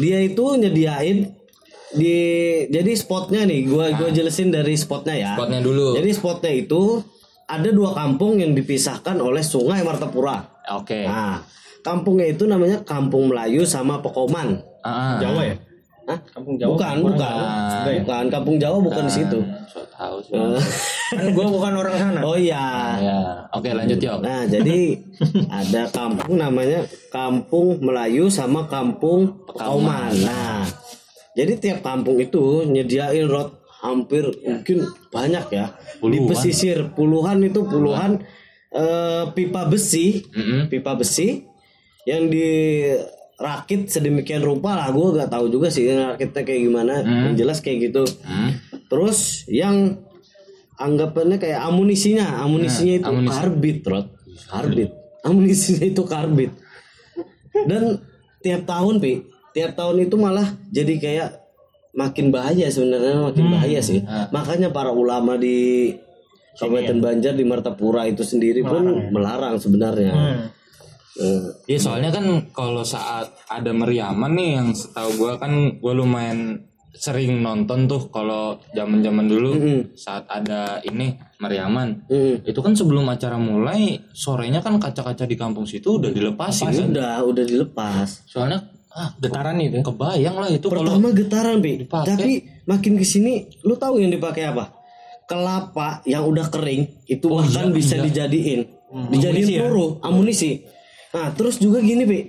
[0.01, 1.17] dia itu nyediain
[1.91, 2.17] di
[2.71, 5.31] jadi spotnya nih, gua gua jelasin dari spotnya ya.
[5.35, 7.03] spotnya dulu Jadi spotnya itu
[7.45, 10.39] ada dua kampung yang dipisahkan oleh Sungai Martapura.
[10.71, 11.43] oke Nah,
[11.83, 14.61] kampungnya itu namanya Kampung Melayu sama Pekoman.
[14.81, 15.55] Ah, Jawa ya?
[16.09, 16.19] Hah?
[16.33, 16.73] Kampung Jawa.
[16.73, 17.35] Bukan, bukan.
[18.01, 19.39] Bukan, Kampung Jawa bukan di situ.
[19.69, 20.33] so tahu sih
[21.11, 22.19] Kan gua bukan orang sana.
[22.23, 22.97] Oh iya.
[22.97, 23.19] ya
[23.51, 24.79] oke lanjut Yok Nah, jadi
[25.61, 30.15] ada kampung namanya Kampung Melayu sama Kampung Pekauman.
[30.23, 30.63] Nah,
[31.37, 35.73] jadi tiap kampung itu nyediain road hampir mungkin banyak ya.
[35.73, 36.27] Di Puluhan.
[36.29, 38.21] pesisir puluhan itu puluhan
[38.71, 40.69] eh, pipa besi, Mm-mm.
[40.69, 41.43] pipa besi
[42.05, 44.93] yang dirakit sedemikian rupa lah.
[44.93, 46.93] Gue gak tahu juga sih rakitnya kayak gimana.
[47.01, 48.03] Yang jelas kayak gitu.
[48.21, 48.57] Hmm.
[48.89, 49.97] Terus yang
[50.77, 53.33] anggapannya kayak amunisinya, amunisinya itu amunisi.
[53.37, 54.07] karbit, Rod.
[54.49, 54.89] Karbit.
[55.21, 56.51] Amunisinya itu karbit.
[57.53, 58.01] Dan
[58.41, 61.29] tiap tahun, Pi, tiap tahun itu malah jadi kayak
[61.91, 63.99] makin bahaya sebenarnya makin bahaya sih.
[64.31, 65.91] Makanya para ulama di
[66.55, 70.13] Kabupaten Banjar di Martapura itu sendiri pun melarang sebenarnya.
[71.19, 72.23] Eh, Iya soalnya kan
[72.55, 75.51] kalau saat ada meriaman nih yang setahu gua kan
[75.83, 79.51] gua lumayan sering nonton tuh kalau zaman-zaman dulu
[79.95, 82.03] saat ada ini meriaman.
[82.07, 82.43] Mm.
[82.47, 86.91] itu kan sebelum acara mulai sorenya kan kaca-kaca di kampung situ udah dilepasin kan?
[86.91, 88.27] Udah, udah dilepas.
[88.27, 88.59] soalnya
[88.91, 89.79] ah Getaran itu.
[89.81, 91.71] kebayang lah itu kalau Pertama getaran, Pi.
[91.83, 92.07] dipakai.
[92.11, 92.31] Tapi
[92.67, 94.75] makin ke sini, lu tahu yang dipakai apa?
[95.23, 98.67] Kelapa yang udah kering itu bahkan bisa dijadiin,
[99.07, 99.59] dijadiin Amunisi ya?
[99.63, 100.51] peluru, amunisi.
[101.11, 102.19] Nah, terus juga gini, Pi.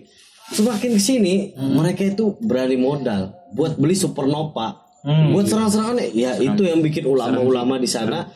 [0.52, 5.98] Semakin ke sini, mereka itu berani modal buat beli supernova, buat serang-serangan.
[6.12, 8.28] Ya itu yang bikin ulama-ulama di sana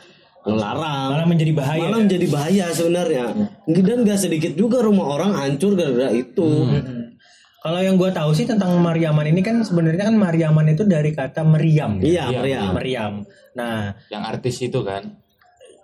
[0.42, 1.12] ngelarang.
[1.12, 1.82] Malah menjadi bahaya.
[1.86, 3.24] Malah menjadi bahaya sebenarnya.
[3.66, 6.46] Dan gak sedikit juga rumah orang hancur gara-gara itu.
[7.66, 11.42] Kalau yang gua tahu sih tentang Mariaman ini kan sebenarnya kan Mariaman itu dari kata
[11.42, 11.98] meriam.
[11.98, 12.70] Iya, Iya, meriam.
[12.72, 13.12] Meriam.
[13.52, 15.18] Nah, yang artis itu kan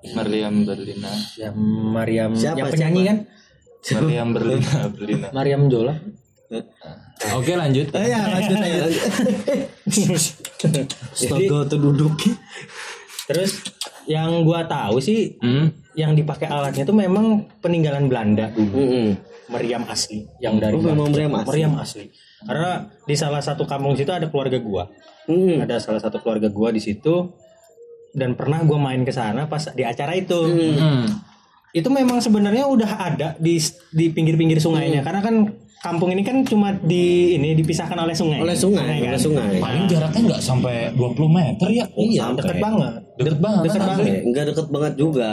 [0.04, 3.16] Meriam Berlina ya Mariam Siapa, yang penyanyi kan?
[3.96, 5.94] Meriam Berlina Berlina Mariam Jola.
[7.32, 8.82] oke lanjut Eh, ya lanjut aja.
[8.82, 9.02] lanjut.
[11.08, 12.14] Astaga, tuh duduk.
[13.24, 13.62] Terus
[14.04, 15.70] yang gua tahu sih Hmm.
[15.94, 17.26] yang dipakai alatnya itu memang
[17.58, 18.74] peninggalan Belanda dulu.
[18.74, 19.08] Mm-mm.
[19.50, 21.14] Meriam asli yang dari Oh, memang Batu.
[21.18, 21.48] meriam asli.
[21.50, 22.04] Meriam asli.
[22.42, 22.70] Karena
[23.02, 24.84] di salah satu kampung situ ada keluarga gua.
[25.26, 25.62] Mm-mm.
[25.62, 27.30] Ada salah satu keluarga gua di situ
[28.12, 30.36] dan pernah gua main ke sana pas di acara itu.
[30.36, 31.06] Hmm.
[31.72, 33.56] Itu memang sebenarnya udah ada di
[33.90, 35.34] di pinggir-pinggir sungainya karena kan
[35.82, 38.38] kampung ini kan cuma di ini dipisahkan oleh sungai.
[38.38, 39.10] Oleh sungai, kan?
[39.10, 39.58] oleh sungai.
[39.58, 41.84] Paling jaraknya nggak sampai 20 meter ya.
[41.98, 42.38] Iya, Sampai.
[42.38, 42.92] deket banget.
[43.18, 43.62] Deket banget.
[43.66, 44.06] Deket banget.
[44.22, 45.30] Enggak deket banget juga.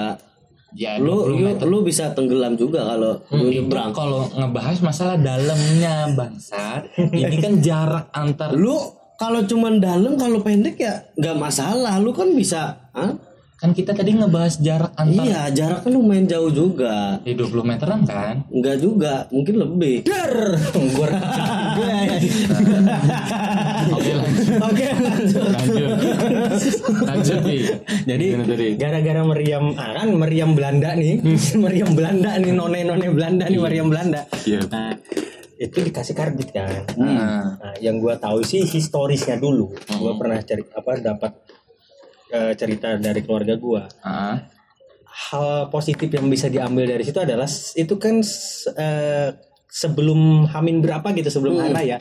[0.71, 1.65] Ya, Lu 20 lu, meter.
[1.65, 3.89] lu bisa tenggelam juga kalau Hmm, nyebrang.
[3.89, 6.93] kalau ngebahas masalah dalamnya bangsat.
[6.95, 8.77] Ini kan jarak antar Lu
[9.15, 11.97] kalau cuman dalam kalau pendek ya nggak masalah.
[11.97, 13.17] Lu kan bisa, Hah?
[13.55, 17.19] kan kita tadi ngebahas jarak antar Iya, jaraknya lumayan jauh juga.
[17.19, 18.45] di 20 meteran kan.
[18.47, 20.05] Enggak juga, mungkin lebih.
[20.05, 20.55] Der,
[20.93, 21.07] gua
[23.89, 25.48] Oke lanjut.
[26.81, 27.39] Lanjut.
[27.43, 27.61] Nih.
[28.07, 28.25] Jadi
[28.75, 31.19] gara-gara meriam ah, kan meriam Belanda nih,
[31.63, 34.25] meriam Belanda nih none-none Belanda nih meriam Belanda.
[34.43, 34.63] Iya.
[34.67, 34.95] Nah,
[35.59, 36.87] itu dikasih karbit kan.
[36.95, 39.75] Nah, Nah, yang gua tahu sih historisnya dulu.
[39.99, 41.31] Gua pernah cari apa dapat
[42.29, 43.83] eh, cerita dari keluarga gua.
[44.01, 44.39] ah,
[45.29, 48.23] Hal positif yang bisa diambil dari situ adalah itu kan
[48.77, 49.29] eh,
[49.67, 51.97] sebelum Hamin berapa gitu sebelum hari raya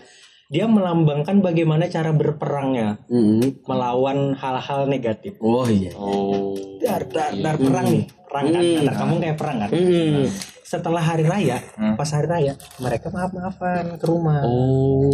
[0.48, 3.68] dia melambangkan bagaimana cara berperangnya Mm.
[3.68, 5.36] melawan hal-hal negatif.
[5.38, 5.92] Oh iya.
[5.92, 6.56] oh.
[6.78, 10.24] dar dar dar perang nih perang kan antar kamu kayak perang kan Mm.
[10.62, 11.96] setelah hari raya Hmm.
[11.96, 15.10] pas hari raya mereka maaf maafan ke rumah Oh.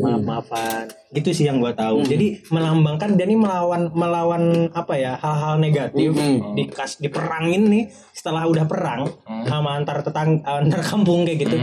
[0.00, 5.12] maaf maafan gitu sih yang gua tahu jadi melambangkan dia nih melawan melawan apa ya
[5.14, 6.08] hal-hal negatif
[6.54, 9.06] dikas diperangin nih setelah udah perang
[9.44, 11.58] sama antar tetang antar kampung kayak gitu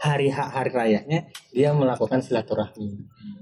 [0.00, 2.92] hari ha- hari rayanya dia melakukan silaturahmi.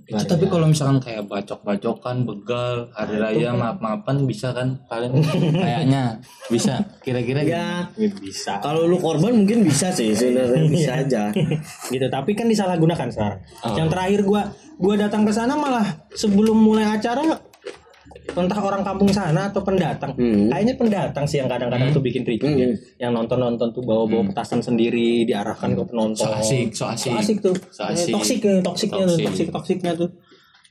[0.05, 4.77] Itu tapi kalau misalkan kayak bacok-bacokan, begal, hari raya, maaf-maafan bisa kan?
[4.85, 5.17] Paling
[5.65, 6.21] kayaknya
[6.53, 6.77] bisa.
[7.01, 7.57] Kira-kira gitu.
[7.57, 7.89] Ya,
[8.21, 8.61] bisa.
[8.61, 11.23] Kalau lu korban mungkin bisa sih sebenarnya bisa aja.
[11.89, 13.41] gitu tapi kan disalahgunakan sekarang.
[13.73, 14.43] Yang terakhir gua
[14.77, 17.25] gua datang ke sana malah sebelum mulai acara
[18.27, 20.49] entah orang kampung sana atau pendatang Hmm.
[20.49, 22.73] kayaknya pendatang sih yang kadang-kadang tuh bikin tricky Hmm.
[22.97, 27.11] yang nonton-nonton tuh bawa-bawa petasan sendiri diarahkan ke penonton So asik, so asik.
[27.11, 28.11] So asik tuh So asik.
[28.11, 29.27] toksik ya toksiknya tuh Toksik.
[29.27, 30.11] toksik toksiknya tuh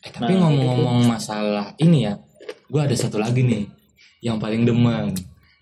[0.01, 2.19] Eh, tapi ngomong-ngomong masalah ini ya,
[2.67, 3.63] gua ada satu lagi nih
[4.19, 5.15] yang paling demen.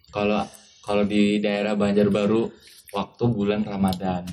[0.09, 0.41] Kalau
[0.81, 2.49] kalau di daerah Banjarbaru
[2.89, 4.25] waktu bulan Ramadan,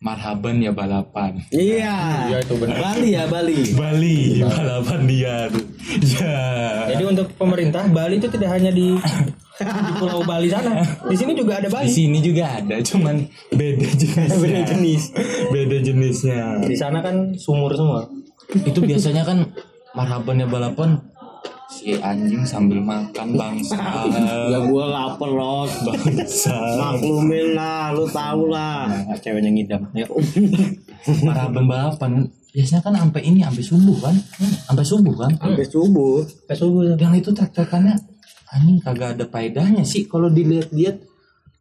[0.00, 1.40] marhaban ya balapan.
[1.48, 1.96] Iya.
[2.28, 2.76] Iya, itu benar.
[2.76, 3.58] Bali ya Bali.
[3.72, 5.64] Bali balapan dia tuh.
[5.86, 6.38] Ya.
[6.90, 8.98] jadi untuk pemerintah Bali itu tidak hanya di
[9.56, 13.22] di Pulau Bali sana di sini juga ada Di Bali sini juga ada, cuman
[13.54, 14.30] beda jenis.
[14.36, 15.02] Beda jenis.
[15.48, 16.60] Beda jenisnya.
[16.66, 18.04] di sana kan sumur semua
[18.66, 19.46] Itu biasanya kan
[19.96, 21.00] marhaban ya balapan
[21.66, 23.74] si anjing sambil makan bangsa.
[24.50, 25.66] Ya gua lapar loh.
[25.66, 26.54] bangsa.
[26.78, 28.86] Maklumin lah, lu tahu lah.
[28.86, 30.06] nah, ceweknya ngidam ya
[31.22, 32.12] Marhaban balapan
[32.56, 34.16] biasanya kan sampai ini sampai subuh kan
[34.64, 36.24] sampai subuh kan Sampai subuh.
[36.48, 37.94] Kayak subuh yang itu trek-trekannya
[38.48, 41.02] anjing kagak ada faedahnya sih kalau dilihat-lihat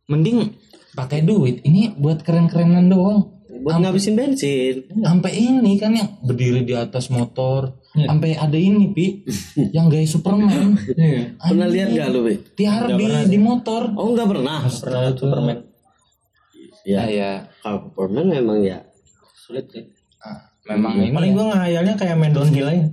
[0.07, 0.55] mending
[0.95, 4.85] pakai duit ini buat keren-kerenan doang Buat ngabisin bensin.
[5.03, 9.23] sampai ini kan yang berdiri di atas motor sampai ada ini pi
[9.75, 10.75] yang gaya Superman.
[11.39, 12.35] Pernah lihat gak lu, Wi?
[12.59, 13.95] tiar di di motor.
[13.95, 14.67] Oh, enggak pernah.
[14.67, 15.57] pernah Superman.
[16.85, 17.31] Ya Ya, ya
[17.63, 18.83] kalau Superman memang ya.
[19.33, 19.87] Sulit sih.
[20.21, 22.85] Ah, memang ini paling gua ngayalnya kayak main downhill aja.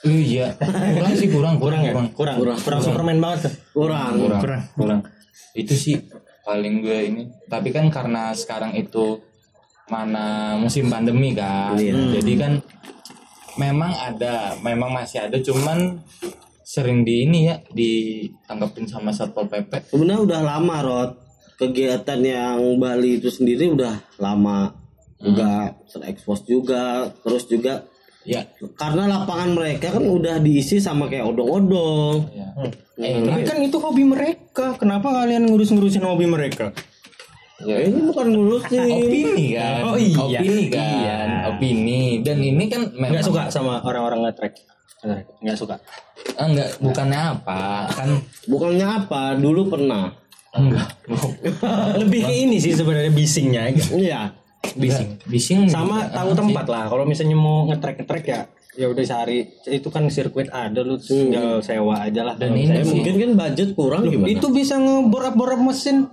[0.00, 0.56] Oh, iya.
[0.56, 1.92] Kurang sih kurang kurang ya?
[1.92, 2.08] kurang.
[2.40, 2.56] Kurang.
[2.56, 3.54] Kurang, Superman banget tuh.
[3.76, 4.16] Kurang.
[4.16, 4.62] kurang.
[4.72, 5.00] Kurang.
[5.52, 6.00] Itu sih
[6.40, 7.22] paling gue ini.
[7.46, 9.20] Tapi kan karena sekarang itu
[9.92, 11.76] mana musim pandemi kan.
[11.76, 12.16] Iya.
[12.16, 12.52] jadi kan
[13.60, 16.00] memang ada memang masih ada cuman
[16.64, 21.10] sering di ini ya ditangkapin sama satpol pp Sebenarnya udah lama, Rod.
[21.60, 24.72] Kegiatan yang Bali itu sendiri udah lama.
[25.20, 27.84] Juga terekspos juga, terus juga
[28.24, 28.44] ya
[28.76, 32.16] karena lapangan mereka kan udah diisi sama kayak odong-odong.
[32.32, 32.72] ya Hmm.
[33.00, 36.72] eh Tapi kan itu hobi mereka kenapa kalian ngurus-ngurusin hobi mereka
[37.62, 38.80] ya, ini bukan ngurusin.
[38.80, 39.80] opini kan?
[39.82, 40.16] Oh, iya.
[40.18, 41.18] opini kan Iya.
[41.48, 42.00] opini.
[42.20, 44.54] Dan ini kan memang nggak suka sama orang-orang nge-track.
[45.00, 45.26] Nge-track.
[45.40, 45.76] nggak suka?
[46.34, 47.60] Ah, enggak bukannya apa?
[47.88, 48.10] Kan
[48.44, 50.12] Bukannya apa, dulu pernah.
[50.50, 50.88] enggak.
[52.00, 54.34] Lebih ke ini sih sebenarnya bisingnya Iya.
[54.70, 55.16] bising.
[55.24, 56.16] Bising sama juga.
[56.16, 56.84] tahu tempat lah.
[56.86, 61.58] Kalau misalnya mau nge-track nge-track ya ya udah sehari itu kan sirkuit ada lu tinggal
[61.58, 62.34] sewa aja lah.
[62.34, 64.30] Dan ini saya mungkin kan budget kurang gimana?
[64.30, 66.06] itu bisa ngeborap-borap mesin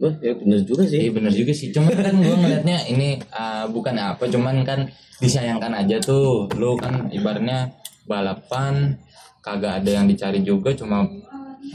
[0.00, 1.12] Wah, ya bener juga Iya sih.
[1.12, 4.88] bener juga sih, cuman kan gue ngeliatnya ini uh, bukan apa, cuman kan
[5.20, 7.68] disayangkan aja tuh, lu kan ibaratnya
[8.08, 8.96] balapan
[9.44, 11.04] kagak ada yang dicari juga cuma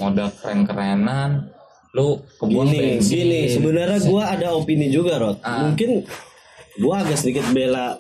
[0.02, 1.54] modal keren-kerenan
[1.96, 3.42] lu kebuang Gini, bensin gini.
[3.48, 5.40] Sebenarnya gua ada opini juga, Rod.
[5.40, 5.64] Ah.
[5.64, 6.04] Mungkin
[6.84, 7.96] gua agak sedikit bela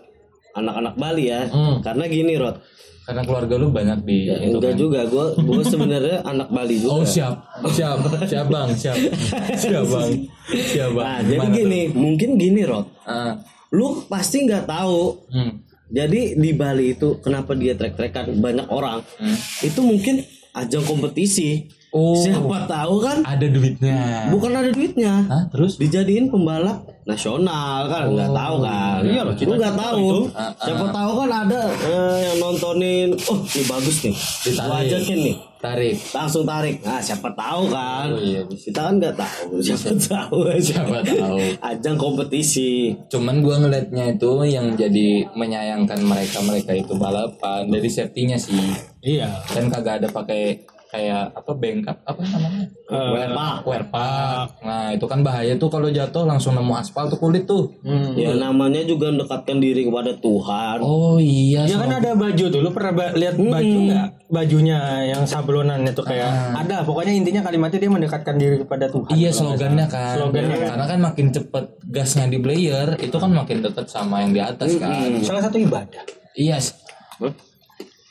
[0.51, 1.47] anak-anak Bali ya.
[1.47, 1.79] Hmm.
[1.79, 2.59] Karena gini, Rod.
[3.05, 4.81] Karena keluarga lu banyak di itu Enggak kan.
[4.81, 6.91] juga, gua gua sebenarnya anak Bali juga.
[6.91, 7.33] Oh siap,
[7.69, 8.97] siap, siap bang, siap,
[9.61, 10.09] siap bang,
[10.49, 11.05] siap bang.
[11.05, 12.83] Nah, jadi gini, mungkin gini, Rod.
[12.83, 13.05] tuh?
[13.05, 13.33] Ah,
[13.69, 15.29] Lu pasti nggak tahu.
[15.29, 15.51] hmm,
[15.85, 19.05] Jadi di Bali itu kenapa dia trek-trekan banyak orang?
[19.15, 19.37] hmm.
[19.61, 21.69] Itu mungkin ajang kompetisi.
[21.95, 23.23] Oh, Siapa tahu kan?
[23.23, 24.27] ada duitnya.
[24.27, 25.13] Bukan ada duitnya.
[25.23, 25.79] Hah, terus?
[25.79, 30.51] dijadiin pembalap nasional kan nggak tahu kan Iya loh, lu nggak tahu Ah, ah.
[30.57, 35.05] siapa tahu kan ada eh, yang nontonin oh ini bagus nih Ditarik.
[35.15, 35.95] nih Tarik.
[36.11, 38.67] langsung tarik nah siapa tahu kan Oh iya, bisa.
[38.67, 41.37] kita kan nggak tahu siapa tahu Siapa tahu.
[41.63, 48.35] ajang kompetisi Cuman gua ngelihatnya itu yang jadi menyayangkan mereka mereka itu balapan dari safety-nya
[48.35, 48.57] sih.
[48.99, 49.29] Iya.
[49.47, 50.57] Dan kagak ada pakai
[50.95, 52.65] kayak apa bengkap apa namanya?
[52.85, 53.29] Eh, wear
[53.65, 54.63] wear pack.
[54.63, 57.67] Nah, itu kan bahaya tuh kalau jatuh langsung nemu aspal tuh kulit tuh.
[57.83, 58.15] Hmm.
[58.15, 61.67] ya namanya juga mendekatkan diri kepada Tuhan Oh iya.
[61.67, 64.07] Ya kan ada baju tuh, lu pernah ba- lihat baju nggak?
[64.25, 66.81] Bajunya yang sablonan itu kayak ada.
[66.81, 69.11] Pokoknya intinya kalimatnya dia mendekatkan diri kepada Tuhan.
[69.11, 70.15] Iya slogannya kan.
[70.15, 70.67] Slogannya kan.
[70.71, 74.71] Karena kan makin cepet gasnya di player itu kan makin dekat sama yang di atas
[74.77, 75.19] kan.
[75.19, 76.03] Salah satu ibadah.
[76.33, 76.57] Iya.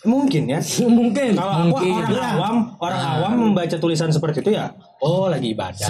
[0.05, 0.61] Mungkin ya.
[1.01, 5.88] mungkin Kalau aku orang awam, orang awam membaca tulisan seperti itu ya, oh lagi ibadah.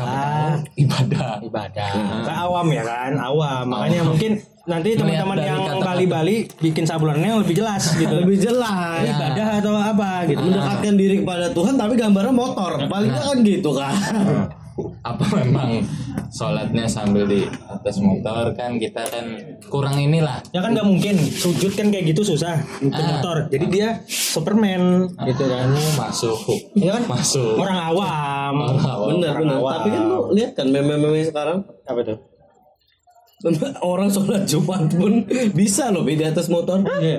[0.79, 1.42] Ibadah.
[1.42, 1.90] Ibadah.
[2.22, 3.66] Ke awam ya kan, awam.
[3.66, 5.61] Makanya mungkin nanti teman-teman yang.
[5.85, 8.14] Bali-Bali bikin sablonnya lebih jelas gitu.
[8.24, 10.40] lebih jelas Ini ibadah atau apa gitu.
[10.40, 13.94] mendekatkan diri kepada Tuhan tapi gambarnya motor paling nggak kan gitu kan
[15.00, 15.87] apa memang
[16.28, 19.26] sholatnya sambil di atas motor kan kita kan
[19.64, 23.06] kurang inilah Ya kan nggak mungkin sujud kan kayak gitu susah untuk Ah.
[23.14, 23.37] motor.
[23.48, 25.70] Jadi dia Superman gitu kan.
[25.94, 26.38] masuk
[26.74, 27.06] Ya kan?
[27.06, 28.54] masuk Orang awam.
[28.66, 29.06] Orang awam.
[29.12, 29.72] bener Orang bener awam.
[29.72, 32.18] tapi kan lu lihat kan meme-meme sekarang Apa tuh?
[33.85, 36.80] orang sholat Jumat pun bisa loh di atas motor.
[37.04, 37.18] Iya.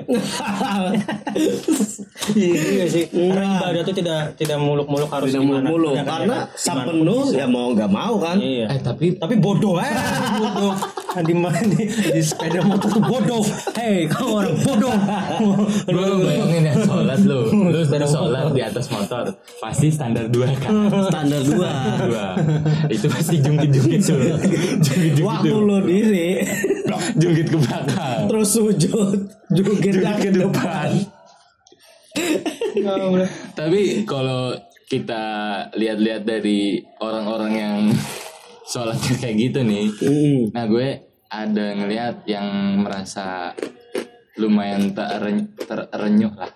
[2.36, 3.04] Iya sih.
[3.06, 3.58] Karena Nah.
[3.60, 5.62] ibadah itu tidak tidak muluk-muluk harus Tidak gimana.
[5.64, 7.36] mulu kan, karena sab Gimana penuh pun bisa.
[7.36, 8.36] ya mau nggak mau kan.
[8.36, 8.66] Iya.
[8.66, 9.92] eh tapi Tapi bodoh eh
[10.36, 10.74] bodoh.
[11.24, 13.44] Di mana di, di sepeda motor tuh bodoh.
[13.72, 14.94] Hei, kamu orang bodoh.
[15.88, 17.40] lu bayangin ya sholat lu.
[17.72, 19.24] Lu sholat di atas motor.
[19.62, 20.92] Pasti standar dua kan?
[21.08, 21.70] Standar dua.
[22.04, 22.26] dua.
[22.92, 26.44] Itu pasti jungkit jungkit tuh jungkit jungkit Waktu lo diri
[27.16, 28.20] jungkit ke belakang.
[28.28, 29.18] Terus sujud.
[29.52, 30.90] Jungkir jungkit ke depan.
[33.56, 34.52] Tapi kalau
[34.86, 35.24] kita
[35.74, 37.78] lihat-lihat dari orang-orang yang
[38.66, 40.40] sholatnya kayak gitu nih, Mm.
[40.50, 40.88] nah gue
[41.26, 42.46] ada ngelihat yang
[42.80, 43.54] merasa
[44.36, 46.50] lumayan tereny- terenyuh lah.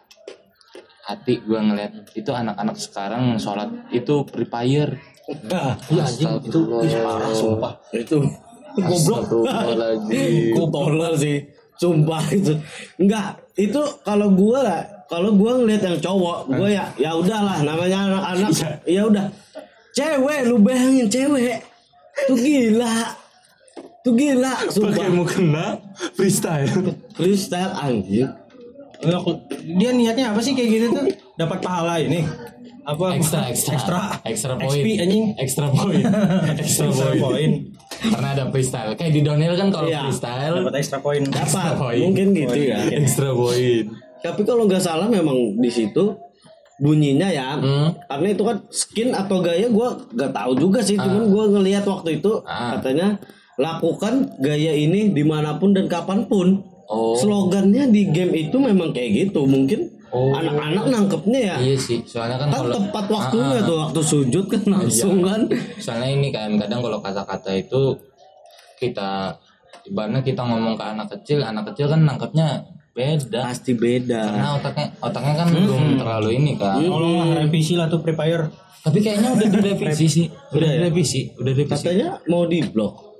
[1.03, 4.95] Hati gue ngelihat itu anak-anak sekarang sholat itu free fire.
[5.49, 7.73] Ah, Iya anjing itu ih, parah sumpah.
[7.93, 8.19] itu
[8.71, 9.23] Goblok.
[10.71, 11.43] Tolol sih
[11.75, 12.55] Sumpah itu
[12.97, 17.99] Enggak Itu kalau gue lah Kalau gue ngeliat yang cowok Gue ya ya udahlah Namanya
[18.07, 18.51] anak-anak
[18.85, 19.27] Ya udah
[19.91, 21.59] Cewek Lu bayangin cewek
[22.25, 22.97] Tuh gila
[24.01, 25.67] Tuh gila Pakai Sumpah mukena
[26.13, 26.69] freestyle.
[27.13, 28.29] Freestyle anjing
[29.01, 29.25] Loh,
[29.73, 31.05] Dia niatnya apa sih kayak gitu tuh?
[31.33, 32.21] Dapat pahala ini.
[32.83, 33.17] Apa?
[33.17, 34.01] Ekstra, ekstra, Ekstra.
[34.23, 35.25] ekstra XP, poin, anjing.
[35.37, 36.05] ekstra poin,
[36.55, 37.17] ekstra Ekstra poin.
[37.19, 37.51] poin.
[38.03, 38.93] Karena ada freestyle.
[38.93, 40.05] Kayak di downhill kan kalau Iya.
[40.05, 41.21] freestyle Dapat ekstra poin.
[41.25, 42.01] Dapat poin.
[42.03, 43.85] Mungkin gitu ya ekstra poin.
[44.21, 46.05] Tapi kalau nggak salah memang di situ
[46.81, 47.93] bunyinya ya Hmm.
[48.09, 52.19] karena itu kan skin atau gaya gue nggak tahu juga sih cuman gue ngelihat waktu
[52.19, 52.75] itu Ah.
[52.75, 53.21] katanya
[53.55, 57.15] lakukan gaya ini di mana pun dan kapan pun Oh.
[57.15, 60.35] slogannya di game itu memang kayak gitu mungkin Oh.
[60.35, 63.63] anak-anak nangkepnya ya Iya sih, soalnya kan kan kalau tepat waktunya Ah, ah.
[63.63, 65.41] tuh waktu sujud kan langsung kan
[65.79, 67.95] soalnya ini kan kadang kalau kata-kata itu
[68.75, 69.39] kita
[69.85, 72.65] ibaratnya kita ngomong ke anak kecil, anak kecil kan nangkepnya
[73.01, 73.41] beda.
[73.49, 76.77] pasti beda Karena otaknya otaknya kan belum terlalu ini kan.
[76.77, 78.45] Tolonglah revisi lah tuh Free Fire.
[78.81, 80.27] Tapi kayaknya udah direvisi sih.
[80.57, 80.77] Udah ya?
[80.85, 81.75] direvisi, udah direvisi.
[81.85, 83.11] katanya mau di blok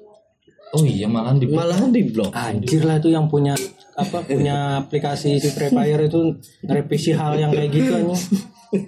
[0.71, 3.59] Oh iya malah di malahan di blok Anjir lah itu yang punya
[3.99, 8.23] apa punya aplikasi si Free Fire itu ngerevisi hal yang kayak gitu anjing.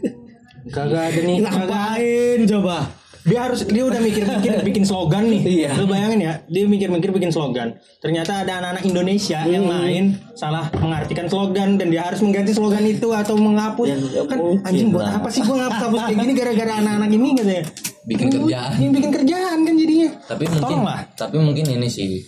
[0.74, 5.42] Kagak ada nih, ngapain coba dia harus dia udah mikir-mikir bikin slogan nih.
[5.42, 5.70] Iya.
[5.78, 7.78] Lu bayangin ya, dia mikir-mikir bikin slogan.
[8.02, 13.08] Ternyata ada anak-anak Indonesia yang main salah mengartikan slogan dan dia harus mengganti slogan itu
[13.14, 13.86] atau menghapus.
[13.86, 15.22] Ya, ya kan mungkin anjing buat lah.
[15.22, 17.64] apa sih gua ngapus kayak gini gara-gara anak-anak ini katanya.
[18.02, 18.72] bikin kerjaan.
[18.82, 20.08] Yang bikin kerjaan kan jadinya.
[20.26, 21.00] Tapi mungkin Tolonglah.
[21.14, 22.18] tapi mungkin ini sih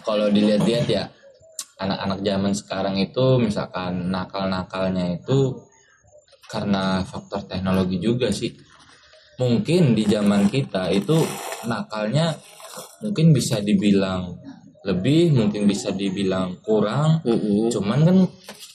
[0.00, 1.04] kalau dilihat-lihat ya
[1.78, 5.52] anak-anak zaman sekarang itu misalkan nakal-nakalnya itu
[6.48, 8.50] karena faktor teknologi juga sih
[9.38, 11.14] mungkin di zaman kita itu
[11.64, 12.34] nakalnya
[13.00, 14.34] mungkin bisa dibilang
[14.82, 17.18] lebih mungkin bisa dibilang kurang.
[17.22, 17.66] Mm-mm.
[17.68, 18.18] cuman kan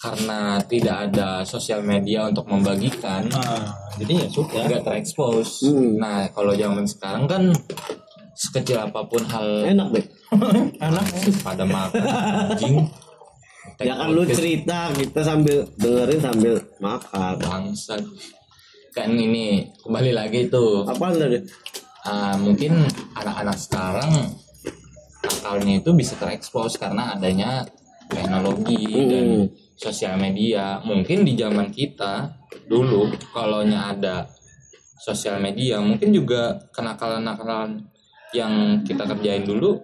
[0.04, 4.63] karena tidak ada sosial media untuk membagikan Ah, jadi ya sudah.
[4.67, 5.63] nggak terekspos.
[5.63, 5.95] Hmm.
[5.95, 7.43] nah kalau zaman sekarang kan
[8.36, 10.06] sekecil apa pun hal enak deh
[10.84, 11.06] Anak
[11.39, 12.84] pada makan anjing.
[13.80, 17.34] Ya kan lu cerita kita sambil dengerin sambil makan.
[17.39, 17.95] Bangsa
[18.94, 20.86] kan ini kembali lagi tuh.
[20.86, 21.42] Apa tadi?
[22.06, 22.86] Ah, mungkin
[23.18, 24.12] anak-anak sekarang
[25.24, 27.66] akalnya itu bisa terekspos karena adanya
[28.12, 29.50] teknologi dan Hmm.
[29.74, 30.78] sosial media.
[30.86, 32.38] Mungkin di zaman kita
[32.70, 34.30] dulu kalau ada
[35.02, 37.84] sosial media mungkin juga kenakalan-kenakalan
[38.32, 39.82] yang kita kerjain dulu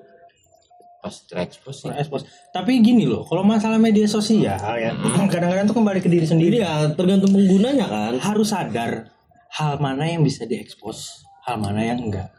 [0.99, 2.27] pasti terekspos sih ekspos.
[2.51, 4.91] Tapi gini loh, kalau masalah media sosial ya,
[5.33, 6.59] kadang-kadang tuh kembali ke diri sendiri.
[6.59, 8.13] Iya, tergantung penggunanya kan.
[8.19, 9.07] Harus sadar
[9.49, 12.29] hal mana yang bisa diekspos, hal mana yang enggak.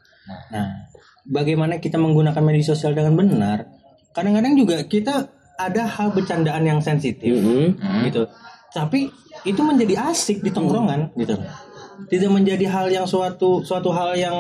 [0.53, 0.87] Nah,
[1.27, 3.67] bagaimana kita menggunakan media sosial dengan benar?
[4.15, 8.09] Kadang-kadang juga kita ada hal bercandaan yang sensitif Mm-mm.
[8.09, 8.25] gitu.
[8.71, 9.11] Tapi
[9.45, 11.37] itu menjadi asik di tongkrongan gitu.
[12.09, 14.37] Tidak menjadi hal yang suatu suatu hal yang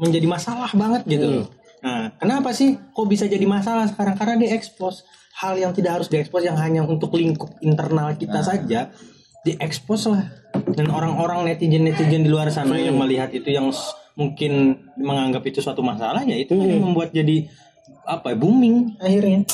[0.00, 1.44] menjadi masalah banget gitu.
[1.78, 4.18] Nah, kenapa sih kok bisa jadi masalah sekarang?
[4.18, 5.06] Karena diekspos
[5.38, 8.90] hal yang tidak harus diekspos yang hanya untuk lingkup internal kita saja
[9.46, 10.26] diekspos lah.
[10.74, 13.70] Dan orang-orang netizen-netizen di luar sana yang melihat itu yang
[14.18, 17.46] mungkin menganggap itu suatu masalah ya itu yang membuat jadi
[18.02, 19.46] apa ya, booming akhirnya.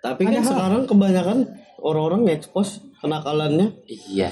[0.00, 1.38] Tapi kan sekarang kebanyakan
[1.84, 4.30] orang-orang nge-expose kenakalannya iya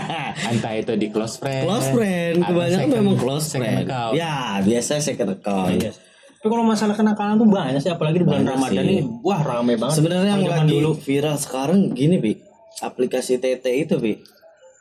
[0.50, 3.86] entah itu di close friend close friend, kebanyakan memang close friend.
[3.86, 4.12] account.
[4.18, 5.78] Ya, biasa second account.
[5.78, 5.92] Iya.
[6.38, 8.94] Tapi kalau masalah kenakalan tuh banyak sih apalagi di bulan Banyak Ramadan sih.
[8.94, 9.94] ini wah rame banget.
[9.98, 12.38] Sebenarnya yang lagi dulu viral sekarang gini, Bi.
[12.78, 14.14] Aplikasi TT itu, Bi.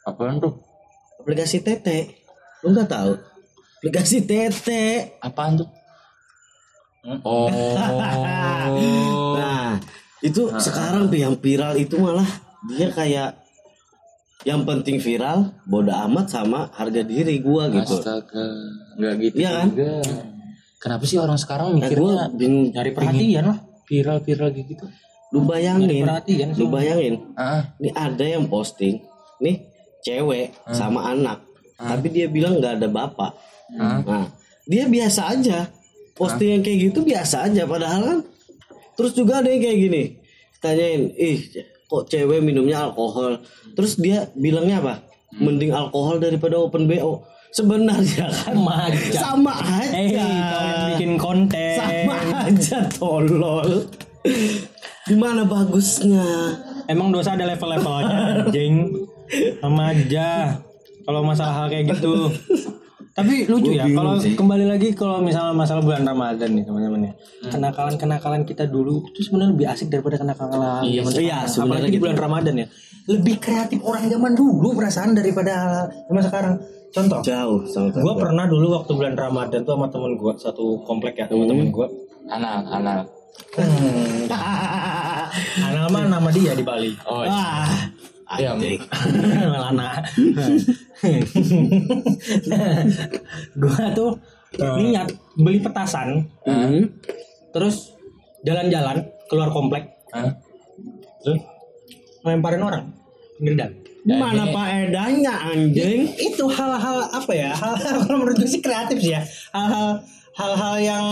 [0.06, 0.54] apaan tuh
[1.18, 1.88] Aplikasi TT.
[2.62, 3.18] Lu nggak tahu?
[3.82, 4.70] Aplikasi TT.
[5.18, 5.70] apaan tuh
[7.24, 7.48] oh
[9.38, 9.80] Nah,
[10.22, 12.28] itu sekarang Bi yang viral itu malah
[12.68, 13.30] dia kayak
[14.44, 18.00] yang penting viral, bodo amat sama harga diri gua gitu.
[18.00, 18.46] astaga
[18.96, 19.68] nggak gitu Iya kan?
[19.70, 19.92] juga
[20.78, 22.70] kenapa sih orang sekarang Nah, mikirnya bingung.
[22.70, 23.58] nyari perhatian lah.
[23.84, 24.86] viral-viral gitu
[25.28, 26.08] Lu bayangin,
[26.56, 27.36] lu bayangin.
[27.36, 29.04] ah Ini ada yang posting,
[29.38, 29.68] nih
[30.00, 31.44] cewek sama anak,
[31.76, 33.32] tapi dia bilang nggak ada bapak.
[33.76, 34.26] ah Nah,
[34.64, 35.68] dia biasa aja.
[36.16, 38.20] Posting yang kayak gitu biasa aja padahal kan.
[38.96, 40.04] Terus juga ada yang kayak gini.
[40.58, 41.40] Tanyain, "Ih,
[41.88, 43.40] kok cewek minumnya alkohol?"
[43.74, 44.94] Terus dia bilangnya apa?
[45.40, 47.24] Mending alkohol daripada open BO.
[47.48, 49.20] Sebenarnya kan Sama aja.
[49.24, 49.96] sama aja.
[49.96, 50.32] Eh, yang
[50.94, 51.80] bikin konten.
[51.80, 53.88] sama aja tolol.
[55.08, 56.24] Gimana bagusnya?
[56.88, 58.92] Emang dosa ada level-levelnya, anjing.
[59.64, 60.60] Sama aja.
[61.08, 62.28] Kalau masalah hal kayak gitu.
[63.18, 67.14] Tapi lucu ya, kalau kembali lagi kalau misalnya masalah bulan Ramadan nih teman-teman ya.
[67.50, 72.04] Kenakalan-kenakalan kita dulu itu sebenarnya lebih asik daripada kenakalan Iya, zaman iya, Apalagi di gitu.
[72.06, 72.68] bulan Ramadan ya.
[73.08, 75.54] Lebih kreatif orang zaman dulu perasaan daripada
[76.06, 76.54] zaman sekarang.
[76.88, 81.18] Contoh, Jauh sama gue pernah dulu waktu bulan Ramadan tuh sama temen gue satu komplek
[81.18, 81.88] ya teman-teman gue.
[82.28, 83.00] anal anal
[83.54, 84.26] Hmm.
[85.78, 86.90] nama nama dia di Bali.
[87.06, 87.70] oh Ah,
[88.36, 88.52] iya
[89.48, 89.88] Lana.
[93.62, 94.12] gua tuh
[94.58, 95.10] niat
[95.40, 96.92] beli petasan, hmm.
[97.56, 97.96] terus
[98.44, 100.36] jalan-jalan keluar komplek, Hah?
[101.24, 101.40] terus
[102.24, 102.84] ngelemparin orang
[103.40, 103.76] pinggir jalan.
[104.08, 106.08] Mana faedahnya anjing?
[106.16, 107.52] Itu hal-hal apa ya?
[107.52, 109.22] Hal-hal kalau menurut gue sih kreatif sih ya.
[109.52, 110.00] Hal-hal
[110.38, 111.06] hal-hal yang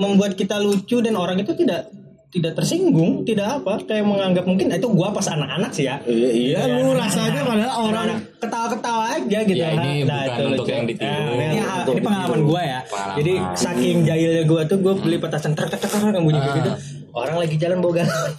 [0.00, 1.92] membuat kita lucu dan orang itu tidak
[2.32, 6.00] tidak tersinggung, tidak apa, kayak menganggap mungkin itu gua pas anak-anak sih ya.
[6.02, 8.08] Iya, iya, lu rasanya padahal orang
[8.40, 10.72] ketawa-ketawa aja gitu Ya, ini Nah, bukan itu untuk lucu.
[10.72, 11.12] yang ditiru.
[11.12, 13.16] Nah, ini, Untuk ini pengalaman gue ya Pengalaman.
[13.20, 16.70] jadi saking jahilnya gue tuh gue beli petasan ter ter yang bunyi gitu
[17.12, 18.32] orang lagi jalan bawa galon.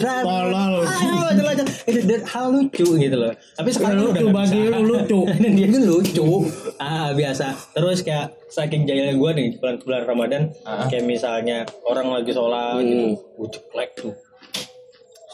[0.00, 0.74] Tolol.
[0.84, 1.68] Lanjut.
[1.90, 3.32] itu hal lucu gitu loh.
[3.56, 5.20] Tapi sekarang Lucu, bagi lu lucu.
[5.42, 6.28] dan dia kan lucu.
[6.80, 7.46] Ah biasa.
[7.76, 10.86] Terus kayak saking jahilnya gue nih bulan bulan ramadan Ah.
[10.86, 13.18] kayak misalnya orang lagi sholat gitu.
[13.36, 14.14] Gue ceplek tuh.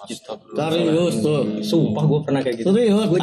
[0.06, 1.42] Serius tuh.
[1.62, 2.70] sumpah gue pernah kayak gitu.
[2.70, 3.06] Serius.
[3.08, 3.20] gue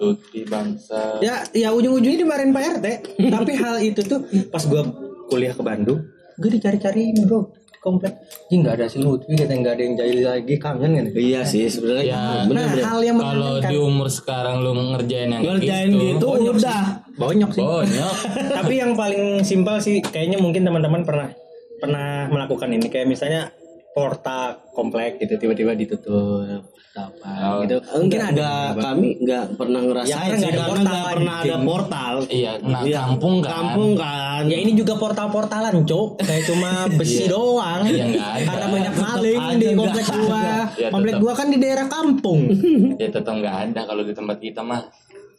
[0.00, 1.20] Tuti bangsa.
[1.20, 2.86] Ya ya ujung-ujungnya dimarahin Pak RT
[3.36, 4.80] tapi hal itu tuh pas gua
[5.28, 6.00] kuliah ke Bandung
[6.40, 8.12] gue dicari-cari bro komplek
[8.48, 11.64] Ih, nggak ada si Lutfi katanya nggak ada yang jahil lagi kangen kan Iya sih
[11.64, 12.04] sebenarnya.
[12.06, 12.84] Ya, bener nah bener.
[12.84, 16.68] hal yang kalau di umur sekarang lu ngerjain yang Ngerjain gitu Bonyok sih.
[16.68, 16.82] udah.
[17.12, 18.14] banyak sih banyak
[18.54, 21.28] tapi yang paling simpel sih kayaknya mungkin teman-teman pernah
[21.76, 23.48] pernah melakukan ini kayak misalnya
[23.90, 27.62] portal komplek gitu tiba-tiba ditutup apa Oh.
[27.62, 27.78] gitu.
[27.78, 32.14] Mungkin ada kami nggak pernah ngerasain Ya, karena nggak ada portal, nggak pernah ada portal.
[32.26, 33.50] Iya, nah Iya, kampung kan.
[33.52, 34.42] kampung kan.
[34.44, 37.82] Ya ini juga portal-portalan cok kayak cuma besi doang.
[37.86, 38.42] Iya, nggak ada.
[38.44, 40.42] karena banyak maling di nggak komplek gua.
[40.74, 41.22] Ya, komplek tetep.
[41.22, 42.40] gua kan di daerah kampung.
[43.00, 44.82] Ya tetap nggak ada kalau di tempat kita mah.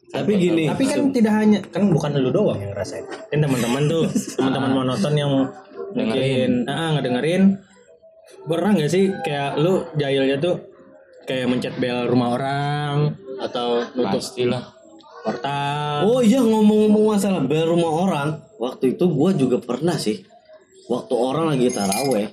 [0.09, 0.67] tapi gini.
[0.67, 3.03] Tapi kan tidak hanya kan bukan lu doang yang ngerasain.
[3.27, 4.03] Kan teman-teman tuh
[4.35, 5.31] teman-teman monoton yang
[5.91, 7.43] mungkin ah ngedengerin
[8.45, 10.55] pernah nggak sih kayak lu jahilnya tuh
[11.29, 12.95] kayak mencet bel rumah orang
[13.41, 14.63] atau nutup Pastilah.
[15.21, 16.09] portal?
[16.09, 20.25] Oh iya ngomong-ngomong masalah bel rumah orang waktu itu gue juga pernah sih.
[20.89, 22.27] Waktu orang lagi taraweh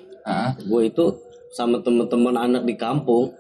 [0.65, 1.05] gue itu
[1.53, 3.33] sama teman-teman anak di kampung.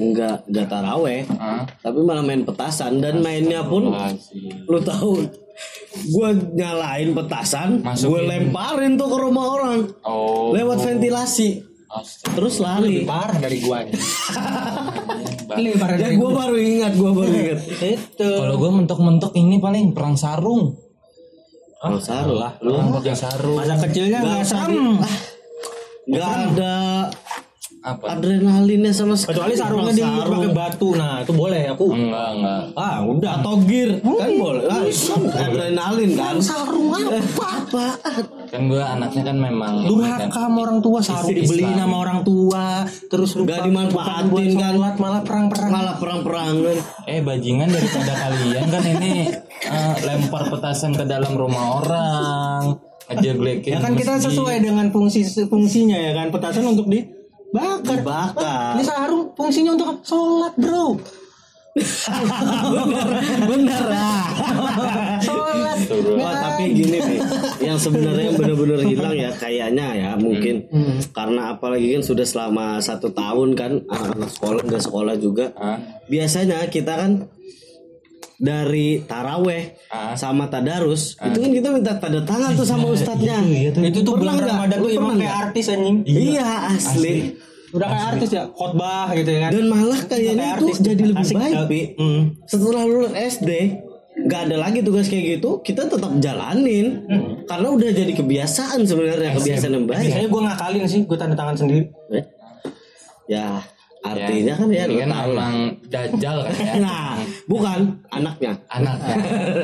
[0.00, 1.22] Nggak nggak taraweh
[1.82, 3.02] tapi malah main petasan.
[3.02, 3.90] Dan mainnya pun
[4.70, 5.26] lu tahu
[5.90, 9.78] gue nyalain petasan gue lemparin tuh ke rumah orang.
[10.06, 10.54] Oh.
[10.54, 11.66] lewat ventilasi.
[11.90, 12.38] Astaga.
[12.38, 13.02] terus lari.
[13.02, 13.98] Parah dari gua nih
[15.58, 17.60] lebih parah ya dari gue baru ingat gue baru ingat.
[17.98, 18.30] Itu.
[18.30, 20.78] Kalau gue mentok-mentok ini paling perang sarung.
[21.80, 22.54] oh saru lah.
[22.62, 22.78] Lu?
[22.78, 23.56] Perang pakai sarung.
[23.58, 25.02] masa kecilnya nggak serem?
[26.06, 26.74] Nggak ada
[27.80, 28.12] Apa?
[28.12, 30.92] adrenalinnya sama sekali kecuali sarungnya di pakai batu.
[30.92, 31.96] Nah itu boleh aku.
[31.96, 32.62] Enggak, enggak.
[32.76, 34.62] ah udah atau gear kan boleh.
[34.68, 36.36] Ah, kan adrenalin kan?
[36.44, 37.86] Sarung apa apa
[38.52, 41.32] Kan gue anaknya kan memang durhaka sama orang tua sarung.
[41.32, 41.40] Islam.
[41.40, 42.64] dibeliin sama orang tua
[43.08, 44.74] terus lupa Nggak dimanfaatin kan.
[44.76, 45.70] malah perang-perang.
[45.72, 46.76] Malah perang-perangan.
[47.08, 49.12] Eh bajingan daripada kalian kan ini
[49.64, 52.76] eh, lempar petasan ke dalam rumah orang,
[53.08, 53.72] ngejeglekin.
[53.76, 57.19] ya kan kita sesuai dengan fungsi fungsinya ya kan petasan untuk dibakar
[57.50, 60.98] bakar ini sarung fungsinya untuk sholat bro.
[63.46, 63.82] Bener.
[63.86, 64.26] Lah
[65.22, 65.78] sholat.
[66.18, 67.18] Tapi gini nih,
[67.62, 70.66] yang sebenarnya yang benar-benar hilang ya kayaknya ya mungkin.
[71.14, 75.54] Karena apalagi kan sudah selama satu tahun kan anak-anak sekolah nggak sekolah juga.
[76.10, 77.30] Biasanya kita kan
[78.40, 80.14] dari taraweh Ah.
[80.14, 83.36] sama tadarus itu kan kita minta tanda tangan tuh sama ustadznya.
[83.84, 84.48] itu tuh Pernah nggak?
[84.48, 87.14] Ramadan tuh emang pernah kayak artis anjing Iya asli.
[87.70, 90.76] udah kayak artis ya khotbah gitu ya kan Dan malah kayaknya Kayak itu artis.
[90.80, 91.62] jadi lebih Asik, baik, ya.
[91.66, 91.80] Pi.
[91.94, 92.22] Hmm.
[92.44, 93.50] Setelah lulus SD,
[94.20, 96.86] nggak ada lagi tugas kayak gitu, kita tetap jalanin.
[97.44, 100.02] Karena udah jadi kebiasaan sebenarnya, kebiasaan yang baik.
[100.02, 102.24] biasanya gue ngakalin sih gue tanda tangan sendiri Eh,
[103.28, 103.62] Ya,
[104.00, 105.56] artinya kan ya ini lu kan tahu emang
[105.92, 106.72] dajal kan ya.
[106.84, 107.12] Nah,
[107.44, 107.78] bukan
[108.08, 108.52] anaknya.
[108.72, 109.14] Anaknya.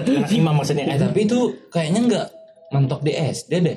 [0.05, 1.39] anak imam maksudnya Eh tapi itu
[1.73, 2.27] kayaknya nggak
[2.71, 3.77] mentok di SD deh.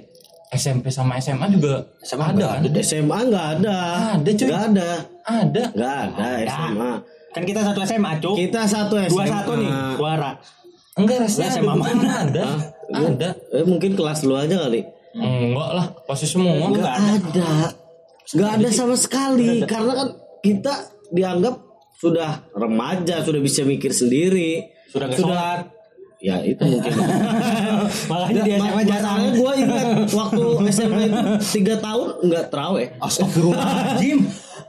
[0.50, 2.66] SMP sama SMA juga SMA ada kan?
[2.82, 3.78] SMA nggak ada.
[4.18, 4.48] Ada, cuy.
[4.50, 4.90] Nggak ada.
[5.24, 5.64] Ada.
[5.78, 6.92] Nggak ada SMA.
[7.30, 9.14] kan kita satu SMA cuk Kita satu SMA.
[9.14, 10.32] dua satu nih suara
[10.98, 12.10] Enggak rasanya ada SMA mana?
[12.26, 12.46] ada.
[12.90, 13.30] Ada.
[13.54, 14.82] Eh, mungkin kelas lu aja kali.
[15.16, 16.68] Enggak lah, pasti semua.
[16.68, 17.50] Nggak ada.
[18.36, 19.64] Nggak ada sama sekali.
[19.64, 20.08] Karena kan
[20.40, 20.74] kita
[21.10, 21.56] dianggap
[22.00, 24.72] sudah remaja, sudah bisa mikir sendiri.
[24.90, 25.62] sudah gak sholat
[26.20, 26.92] Ya itu mungkin.
[28.12, 31.20] makanya di SMA Masalahnya gue ingat waktu SMP itu
[31.56, 32.88] tiga tahun nggak terawih.
[33.00, 34.20] Astagfirullahaladzim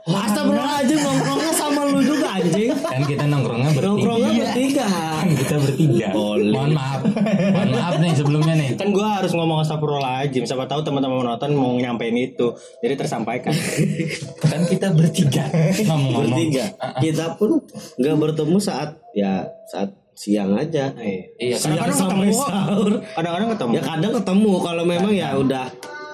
[0.06, 2.70] Astagfirullahaladzim nongkrongnya sama lu juga anjing.
[2.78, 3.90] Kan kita nongkrongnya bertiga.
[3.90, 4.86] Nongkrongnya bertiga.
[5.50, 6.06] Kita bertiga.
[6.14, 6.54] Boleh.
[6.54, 7.00] Mohon maaf.
[7.50, 8.68] Mohon maaf nih sebelumnya nih.
[8.78, 13.50] kan gue harus ngomong astagfirullahaladzim siapa tahu teman-teman menonton mau nyampein itu jadi tersampaikan
[14.50, 15.50] Kan kita bertiga.
[15.82, 16.30] Ngomong-ngomong.
[16.30, 16.64] Bertiga.
[17.02, 17.58] Kita pun
[17.98, 20.94] nggak bertemu saat ya saat siang aja.
[21.40, 22.92] Iya, kadang-kadang ketemu sahur.
[23.18, 25.66] kadang-kadang ketemu Ya kadang ketemu kalau memang ya udah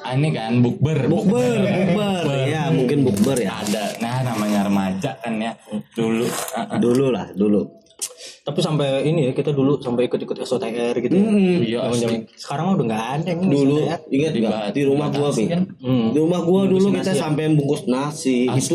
[0.07, 1.11] Ah, ini kan bukber.
[1.11, 2.47] bukber, bukber.
[2.47, 3.59] Ya mungkin bukber ya.
[3.59, 3.99] Ada.
[3.99, 5.51] Nah, namanya remaja kan ya.
[5.99, 6.23] Dulu.
[6.55, 6.79] Ah, ah.
[6.79, 7.67] Dulu lah, dulu.
[8.47, 11.19] Tapi sampai ini ya kita dulu sampai ikut-ikut SOTR gitu
[11.61, 13.99] Iya, Zaman-zaman- sekarang mah udah nggak ada yang Dulu SOTR.
[14.09, 15.45] ingat nggak di rumah gua Pi?
[15.47, 15.63] kan?
[15.83, 17.19] Di rumah gua dulu kita ya?
[17.19, 18.75] sampai bungkus nasi itu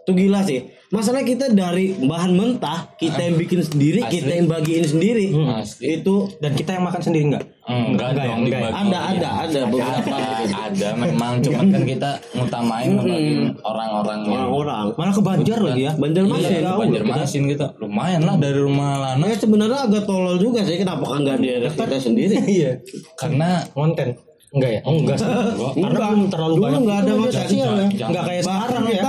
[0.00, 0.60] itu gila sih.
[0.92, 5.32] Masalah kita dari bahan mentah kita yang bikin sendiri, kita yang bagiin sendiri.
[5.32, 6.00] Asli.
[6.00, 8.68] Itu dan kita yang makan sendiri nggak Enggak, Enggak ya, dong enggak ya.
[8.68, 8.84] dibagi.
[8.84, 14.86] ada ada ada beberapa ada, ada memang cuman kan kita ngutamain ngebagiin orang-orang yang orang-orang.
[15.00, 16.52] malah ke Banjar lagi ya Banjarmasin.
[16.60, 17.66] Iya, Banjarmasin gitu.
[17.80, 21.48] Lumayan lah dari rumah Lana Ya sebenarnya agak tolol juga sih kenapa kan nggak di
[21.72, 22.34] kita sendiri.
[22.60, 22.70] iya
[23.16, 24.12] karena konten
[24.52, 25.24] enggak ya oh enggak sih
[25.80, 27.88] karena Enggak, belum terlalu dulu banyak nggak ada media makan sosial ya.
[27.88, 28.08] siang.
[28.12, 29.02] enggak kayak sekarang ya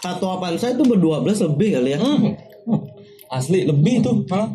[0.00, 1.98] satu Avanza itu berdua belas lebih kali ya.
[3.30, 4.50] asli lebih tuh malah.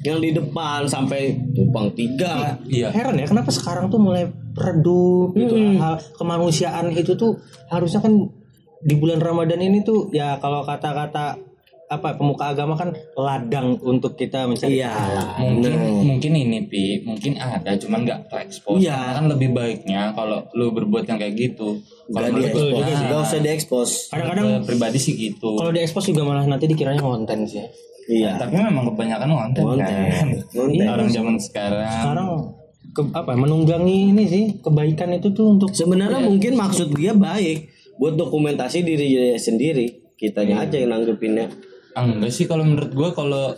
[0.00, 2.56] Yang di depan sampai tumpang tiga.
[2.64, 2.88] Iya.
[2.88, 7.36] heran ya kenapa sekarang tuh mulai redup gitu hal kemanusiaan itu tuh
[7.68, 8.12] harusnya kan
[8.80, 11.49] di bulan Ramadan ini tuh ya kalau kata-kata
[11.90, 14.94] apa pemuka agama kan ladang untuk kita mencari Iya.
[14.94, 15.24] pahala.
[15.42, 15.72] mungkin
[16.06, 18.94] mungkin ini pi mungkin ada cuman nggak terekspos Iya.
[18.94, 23.20] Karena kan lebih baiknya kalau lu berbuat yang kayak gitu kalau menurut diekspos, gua, gak
[23.20, 23.90] usah diekspos.
[24.08, 27.66] Kadang-kadang pribadi sih gitu kalau diekspos juga malah nanti dikiranya konten sih.
[28.06, 28.38] Iya.
[28.38, 29.86] tapi memang kebanyakan konten, Konten.
[29.86, 30.82] kan Konten.
[30.84, 32.28] orang zaman sekarang Sekarang
[32.90, 38.14] ke, apa menunggangi ini sih kebaikan itu tuh untuk Sebenarnya mungkin maksud dia baik buat
[38.14, 40.14] dokumentasi diri dia sendiri.
[40.14, 41.48] Kitanya aja yang nanggepinnya.
[41.92, 43.54] Enggak sih kalau menurut gua kalau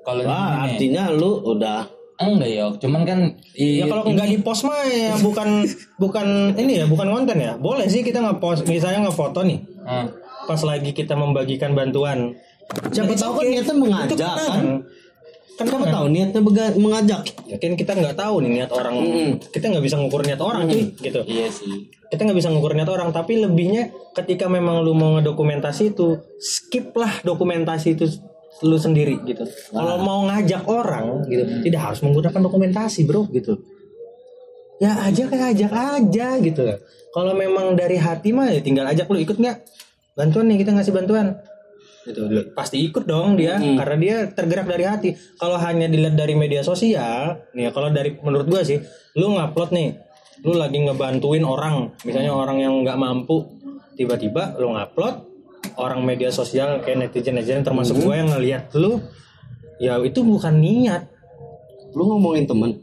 [0.00, 3.18] kalau Wah, gini, artinya lu udah enggak ya cuman kan
[3.52, 5.64] Ya i- kalau nggak di post mah ya bukan
[5.96, 7.56] bukan ini ya bukan konten ya.
[7.56, 9.58] Boleh sih kita nge-post misalnya nge-foto nih.
[9.82, 10.06] Ah,
[10.44, 12.36] Pas lagi kita membagikan bantuan.
[12.90, 14.62] siapa tahu kan niatnya mengajak kan.
[15.54, 17.22] Kan Siapa tahu niatnya bega- mengajak.
[17.44, 18.94] Ya kan kita nggak tahu nih niat orang.
[19.46, 21.20] Kita nggak bisa ngukur niat orang cuy gitu.
[21.24, 25.98] iya sih Kita nggak bisa ngukur niat orang tapi lebihnya ketika memang lu mau ngedokumentasi
[25.98, 28.06] itu skip lah dokumentasi itu
[28.62, 29.42] lu sendiri gitu.
[29.74, 33.58] Kalau mau ngajak orang gitu tidak harus menggunakan dokumentasi bro gitu.
[34.78, 36.62] Ya ajak ya ajak aja gitu.
[37.10, 39.66] Kalau memang dari hati mah ya tinggal ajak lu ikut nggak?
[40.14, 41.34] Bantuan nih kita ngasih bantuan.
[42.06, 42.20] Gitu.
[42.54, 45.10] Pasti ikut dong dia karena dia tergerak dari hati.
[45.34, 48.78] Kalau hanya dilihat dari media sosial, nih ya, kalau dari menurut gua sih,
[49.16, 49.98] lu ngupload nih,
[50.42, 53.46] lu lagi ngebantuin orang, misalnya orang yang nggak mampu,
[53.94, 55.22] tiba-tiba lu ngupload
[55.78, 58.98] orang media sosial kayak netizen netizen termasuk gua yang ngelihat lu,
[59.78, 61.06] ya itu bukan niat,
[61.94, 62.74] Lu ngomongin temen.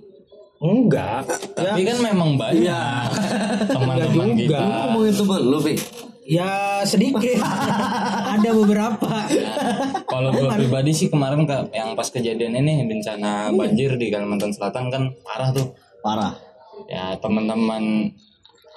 [0.61, 1.25] enggak.
[1.57, 3.09] Ya, tapi kan memang banyak
[3.67, 4.57] teman-teman Enggak gitu juga.
[4.61, 5.73] Lu ngomongin temen lu, Pi.
[6.21, 6.51] ya
[6.85, 7.41] sedikit.
[8.37, 9.09] Ada beberapa.
[10.05, 14.87] Kalau gue pribadi sih kemarin ke, yang pas kejadian ini bencana banjir di Kalimantan Selatan
[14.93, 15.73] kan parah tuh.
[16.05, 16.50] Parah.
[16.89, 18.13] Ya teman-teman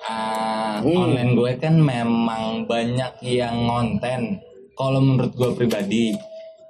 [0.05, 0.97] ah, Hmm.
[1.09, 4.41] online gue kan memang banyak yang ngonten.
[4.75, 6.13] Kalau menurut gue pribadi,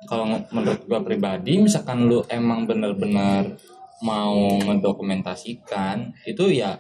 [0.05, 3.57] kalau menurut gue pribadi, misalkan lu emang bener-bener
[4.05, 6.77] mau mendokumentasikan itu ya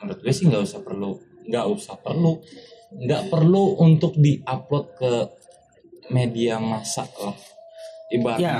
[0.00, 2.40] menurut gue sih nggak usah perlu nggak usah perlu
[2.96, 5.12] nggak perlu untuk diupload ke
[6.08, 7.36] media massa lah
[8.08, 8.54] ibaratnya Ya,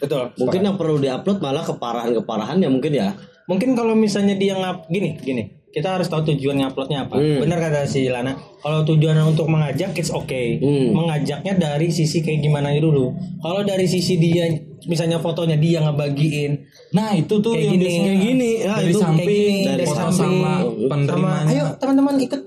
[0.00, 0.30] betul.
[0.38, 3.10] Mungkin yang perlu diupload malah keparahan-keparahan ya mungkin ya.
[3.48, 5.44] Mungkin kalau misalnya dia ngap gini, gini.
[5.68, 7.20] Kita harus tahu tujuan nguploadnya apa.
[7.20, 7.44] Hmm.
[7.44, 8.32] Benar kata si Lana.
[8.64, 10.56] Kalau tujuannya untuk mengajak, it's okay.
[10.60, 10.96] Hmm.
[10.96, 13.12] Mengajaknya dari sisi kayak gimana dulu.
[13.44, 14.48] Kalau dari sisi dia,
[14.88, 18.50] misalnya fotonya dia ngebagiin, Nah itu tuh Kayak yang gini, kayak gini.
[18.64, 20.16] Ya, dari itu kayak samping, gini, dari dari foto samping.
[20.16, 20.52] sama
[20.88, 21.50] penerimanya.
[21.52, 22.42] ayo teman-teman ikut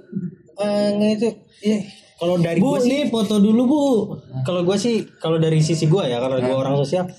[0.61, 1.29] eh itu.
[1.61, 1.79] Iya.
[2.21, 3.81] Kalau dari Bu, gue sih, nih foto dulu, Bu.
[4.45, 7.09] kalau gue sih, kalau dari sisi gue ya, kalau gue orang sosial,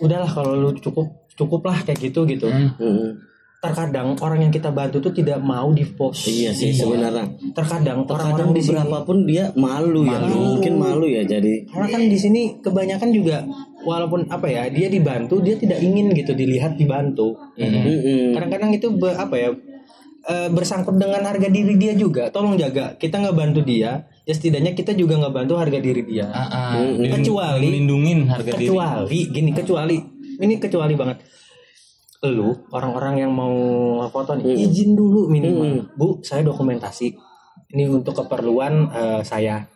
[0.00, 2.46] udahlah kalau lu cukup cukup lah kayak gitu gitu.
[2.46, 2.70] Hmm.
[2.74, 3.10] Hmm.
[3.56, 6.26] Terkadang orang yang kita bantu tuh tidak mau di post.
[6.26, 7.24] Iya sih sebenarnya.
[7.50, 10.20] Terkadang Kadang orang-orang di sini berapapun dia malu, ya.
[10.20, 11.64] Mungkin malu ya jadi.
[11.66, 13.40] karena kan di sini kebanyakan juga
[13.80, 18.32] walaupun apa ya dia dibantu dia tidak ingin gitu dilihat dibantu Mm-mm.
[18.32, 19.48] kadang-kadang itu be- apa ya
[20.24, 24.72] eh, bersangkut dengan harga diri dia juga tolong jaga kita nggak bantu dia ya setidaknya
[24.72, 26.96] kita juga nggak bantu harga diri dia Ah, ah, Hmm.
[26.98, 29.96] dilin- Kecuali- melindungin harga diri kecuali gini kecuali
[30.40, 31.18] ini kecuali banget.
[32.24, 33.52] Lu orang-orang yang mau
[34.08, 35.92] foto nih izin dulu minimal.
[35.92, 37.12] Bu saya dokumentasi.
[37.74, 39.66] Ini untuk keperluan eh, saya.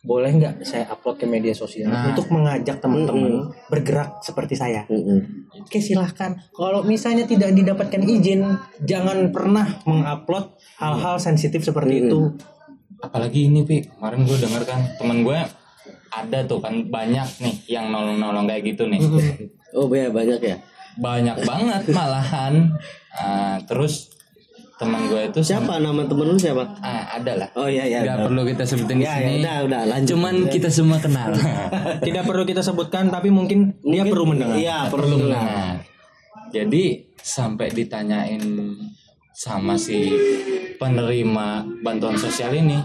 [0.00, 2.08] Boleh nggak saya upload ke media sosial Nah.
[2.08, 4.88] untuk mengajak teman-teman bergerak seperti saya?
[5.60, 6.40] Oke silahkan.
[6.56, 8.48] Kalau misalnya tidak didapatkan izin
[8.80, 12.32] jangan pernah mengupload hal-hal sensitif seperti itu.
[13.04, 13.84] Apalagi ini pi.
[13.84, 15.36] Kemarin gue denger kan temen gue
[16.10, 19.00] ada tuh kan banyak nih yang nolong-nolong kayak gitu nih
[19.70, 20.56] Oh ya banyak ya.
[20.96, 22.74] banyak banget malahan
[23.12, 24.10] Ah, terus
[24.76, 26.62] teman gue itu Siapa nama temen lu siapa?
[26.78, 28.00] ah, ada lah Oh iya iya.
[28.02, 28.26] udah.
[28.26, 30.08] perlu kita sebutin di Ya, ya, sini udah udah lanjut.
[30.10, 31.30] cuman kita semua kenal
[32.06, 35.42] tidak perlu kita sebutkan tapi mungkin, dia perlu mendengar Iya perlu mendengar.
[35.42, 35.74] Nah,
[36.48, 36.84] jadi
[37.16, 38.42] sampai ditanyain
[39.32, 40.10] sama si
[40.76, 41.48] penerima
[41.80, 42.78] bantuan sosial ini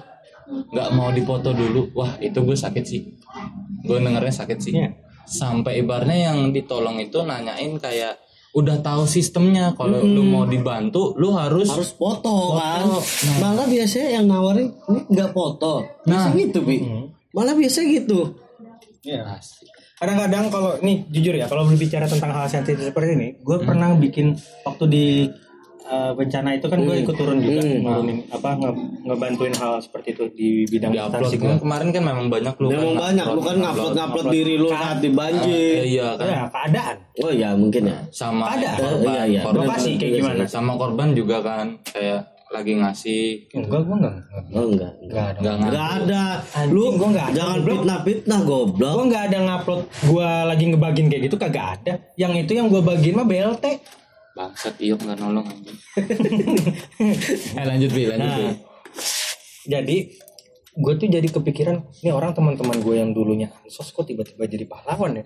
[0.46, 3.02] nggak mau dipoto dulu wah itu gue sakit sih
[3.86, 4.90] gue dengernya sakit sih Iya.
[5.26, 8.22] sampai ibarnya yang ditolong itu nanyain kayak
[8.56, 12.88] udah tahu sistemnya kalau lu mau dibantu lu harus Harus foto kan.
[13.44, 15.84] Malah biasanya yang nawarin ini nggak foto.
[16.08, 16.32] Nah.
[16.32, 16.80] gitu bi.
[17.36, 18.32] Malah biasa gitu.
[19.04, 19.28] Iya.
[20.00, 24.36] Kadang-kadang kalau nih jujur ya, kalau berbicara tentang hal sensitif seperti ini, gue pernah bikin
[24.64, 25.06] waktu di
[25.86, 30.24] eh, bencana itu kan gue ikut turun juga, nurunin apa nge- ngebantuin hal seperti itu
[30.32, 33.56] di bidang di upload kan kemarin kan memang banyak lu Memang kan banyak lu kan
[33.60, 35.74] ngupload ngupload diri lu saat di banjir.
[35.78, 36.96] Eh, iya kan Ya keadaan.
[37.18, 37.98] Oh ya mungkin ya.
[38.10, 38.72] sama Ada.
[38.76, 39.42] korban, Iya, iya.
[39.42, 40.44] korban Lokasi kayak gimana?
[40.46, 43.24] sama korban juga kan kayak lagi ngasih
[43.54, 44.16] enggak gua enggak
[44.54, 44.92] Oh enggak.
[45.02, 46.24] enggak ada nggak ngasih Enggak ada.
[46.56, 47.74] Anjing, Lu gua nggak ada, jangan goblok.
[47.76, 48.92] fitnah-fitnah goblok.
[48.92, 52.82] gua nggak ada ngupload gua lagi ngebagiin kayak gitu kagak ada yang itu yang gua
[52.82, 53.66] bagiin mah BLT
[54.36, 55.80] bangsat iyo nggak nolong anjing.
[57.58, 58.44] Eh lanjut bi lanjut bi.
[58.44, 58.54] Nah,
[59.66, 59.98] jadi
[60.76, 65.16] gue tuh jadi kepikiran ini orang teman-teman gue yang dulunya ansos kok tiba-tiba jadi pahlawan
[65.16, 65.26] ya?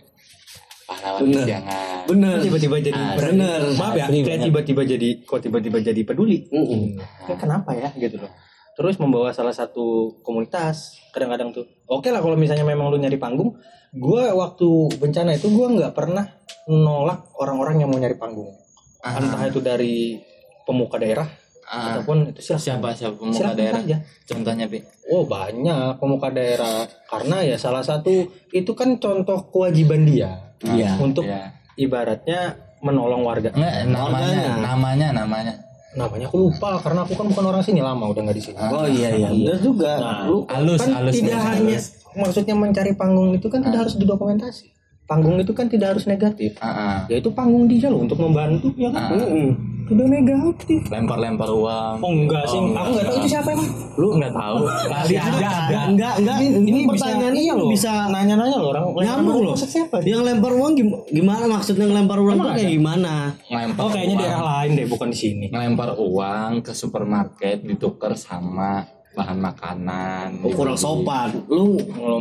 [0.85, 1.45] Pahlawan Bener.
[1.45, 2.05] jangan.
[2.05, 2.37] Bener.
[2.39, 3.59] Tiba-tiba jadi Ah, bener.
[3.73, 6.45] maaf ya Asli kayak tiba-tiba jadi kok tiba-tiba jadi peduli?
[6.49, 7.01] Mm-mm.
[7.25, 8.29] Ya, kenapa ya gitu loh.
[8.77, 11.65] Terus membawa salah satu komunitas kadang-kadang tuh.
[11.89, 13.57] Oke lah kalau misalnya memang lu nyari panggung
[13.89, 14.69] gue waktu
[15.01, 16.21] bencana itu gue nggak pernah
[16.69, 18.53] nolak orang-orang yang mau nyari panggung
[18.99, 19.15] Ah.
[19.15, 20.19] entah itu dari
[20.63, 21.27] pemuka daerah
[21.65, 23.97] Ah, ataupun itu siapa siapa siapa pemuka Silakan daerah aja.
[24.25, 28.09] contohnya bi Oh banyak pemuka daerah karena ya salah satu
[28.49, 30.97] itu kan contoh kewajiban dia Iya.
[30.97, 31.53] untuk ya.
[31.75, 33.51] ibaratnya menolong warga.
[33.51, 34.55] Enggak, namanya Warganya.
[34.59, 35.53] namanya namanya
[35.89, 38.57] Namanya aku lupa karena aku kan bukan orang sini lama udah nggak di sini.
[38.61, 39.29] Oh iya iya.
[39.29, 39.91] Bener juga.
[39.97, 41.49] Nah, Lu halus kan halus tidak halus.
[41.49, 41.77] hanya
[42.15, 44.69] maksudnya mencari panggung itu kan tidak harus didokumentasi.
[45.09, 46.53] Panggung itu kan tidak harus negatif.
[46.55, 46.97] Ah, ah.
[47.07, 49.01] Yaitu panggung dia loh untuk membantu ya kan.
[49.03, 49.17] Ah.
[49.17, 49.49] Mm-mm.
[49.89, 50.85] Tidak negatif.
[50.85, 53.69] lempar-lempar uang Oh enggak sih, Oh, aku nggak tahu itu siapa emang.
[53.95, 55.49] lu nggak tahu kali aja ada
[55.89, 56.37] Enggak, enggak.
[56.61, 57.65] Ini, pertanyaan iya loh.
[57.67, 58.85] bisa nanya-nanya loh orang.
[58.93, 59.53] nyambung loh.
[59.57, 59.97] Maksud siapa?
[59.97, 60.13] dia?
[60.13, 62.69] Yang lempar uang gim- gimana maksudnya ngelempar uang tuh kayak ada?
[62.71, 63.13] gimana?
[63.43, 64.21] ngelempar Oh kayaknya uang.
[64.21, 65.45] daerah lain deh, bukan di sini.
[65.49, 68.85] ngelempar uang ke supermarket ditukar sama
[69.19, 70.85] bahan makanan Oh, kurang dibeli.
[71.03, 71.29] sopan.
[71.45, 71.75] Lu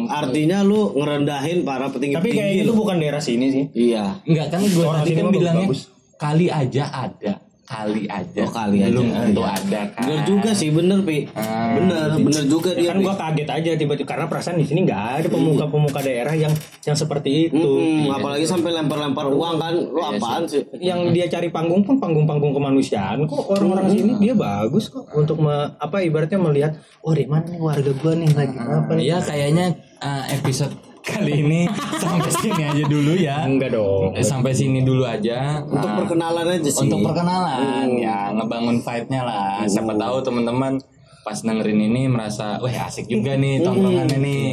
[0.09, 3.64] artinya lu ngerendahin para petinggi Tapi kayak gitu bukan daerah sini sih.
[3.72, 4.18] Iya.
[4.24, 5.86] enggak kan gue tadi kan bilangnya bagus.
[6.16, 7.34] kali aja ada
[7.68, 8.88] kali aja Oh, kali aja.
[8.90, 9.52] belum tentu Iya.
[9.54, 11.28] ada kan Bener juga sih, bener Pi.
[11.30, 12.88] Ah, Bener, bener juga Ya dia.
[12.88, 16.52] kan gua kaget aja tiba-tiba karena perasaan di sini nggak ada pemuka-pemuka daerah yang
[16.82, 17.60] yang seperti itu.
[17.60, 19.74] Mm-mm, apalagi sampai lempar-lempar uang kan.
[19.76, 20.64] Lu apaan sih?
[20.74, 25.76] Yang dia cari panggung pun panggung-panggung kemanusiaan kok orang-orang sini dia bagus kok untuk me-
[25.76, 29.02] apa ibaratnya melihat oh di mana nih warga gua nih lagi apa nih.
[29.04, 29.66] Iya kayaknya
[29.98, 30.72] uh, episode
[31.09, 31.61] kali ini
[31.94, 33.36] sampai sini aja dulu ya.
[33.42, 34.12] Enggak dong.
[34.12, 35.62] Eh, Sampai sini dulu aja.
[35.62, 36.84] Untuk Nah, perkenalan aja sih.
[36.84, 39.54] untuk perkenalan ya ngebangun vibe-nya lah.
[39.64, 40.76] Siapa tahu teman-teman
[41.20, 44.44] pas dengerin ini merasa, wah asik juga nih tongkrongannya nih.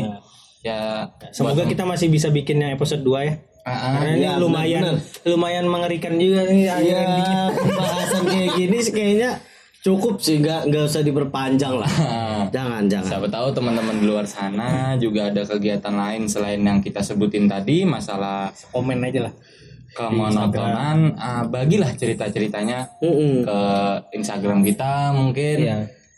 [0.62, 3.34] Ya Semoga kita masih bisa bikin yang episode 2 ya.
[3.62, 3.98] Ah.
[3.98, 5.28] Karena ini Iya, lumayan benar-benar.
[5.28, 7.34] lumayan mengerikan juga nih Iya, akhirnya.
[7.72, 9.30] bahasan kayak gini kayaknya
[9.86, 11.92] cukup sih, nggak nggak usah diperpanjang lah.
[12.56, 13.06] Jangan, jangan.
[13.06, 17.86] Siapa tahu teman-teman di luar sana juga ada kegiatan lain selain yang kita sebutin tadi
[17.86, 19.34] masalah Komen aja lah.
[19.96, 21.16] kemonotonan.
[21.16, 23.46] Ah, bagilah cerita-ceritanya Mm-mm.
[23.46, 23.60] ke
[24.18, 25.58] Instagram kita mungkin.
[25.62, 25.78] Iya.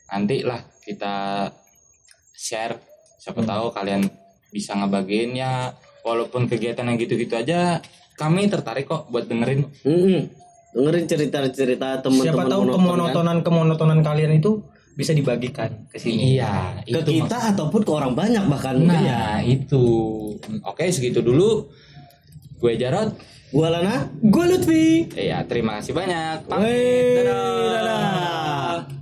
[0.09, 1.47] Nanti lah kita
[2.34, 2.80] share.
[3.20, 4.07] Siapa tahu kalian
[4.49, 5.76] bisa ngebagiin ya.
[6.07, 7.84] Walaupun kegiatan yang gitu-gitu aja,
[8.15, 9.68] kami tertarik kok buat dengerin.
[9.84, 10.36] Mm-mm.
[10.78, 12.78] Dengerin cerita-cerita teman-teman Siapa tahu monoton kan.
[12.78, 14.61] kemonotonan kemonotonan kalian itu
[14.93, 16.38] bisa dibagikan ke sini.
[16.38, 19.21] Iya, ke itu kita ataupun ke orang banyak bahkan Nah, ya.
[19.41, 19.86] itu.
[20.61, 21.65] Oke, segitu dulu.
[22.57, 23.13] Gue Jarot.
[23.47, 24.05] Gua Lana.
[24.19, 25.07] Gue Lutfi.
[25.13, 26.45] Iya, terima kasih banyak.
[26.45, 27.23] Pamit.
[27.23, 27.73] Dadah.
[27.73, 28.96] dadah.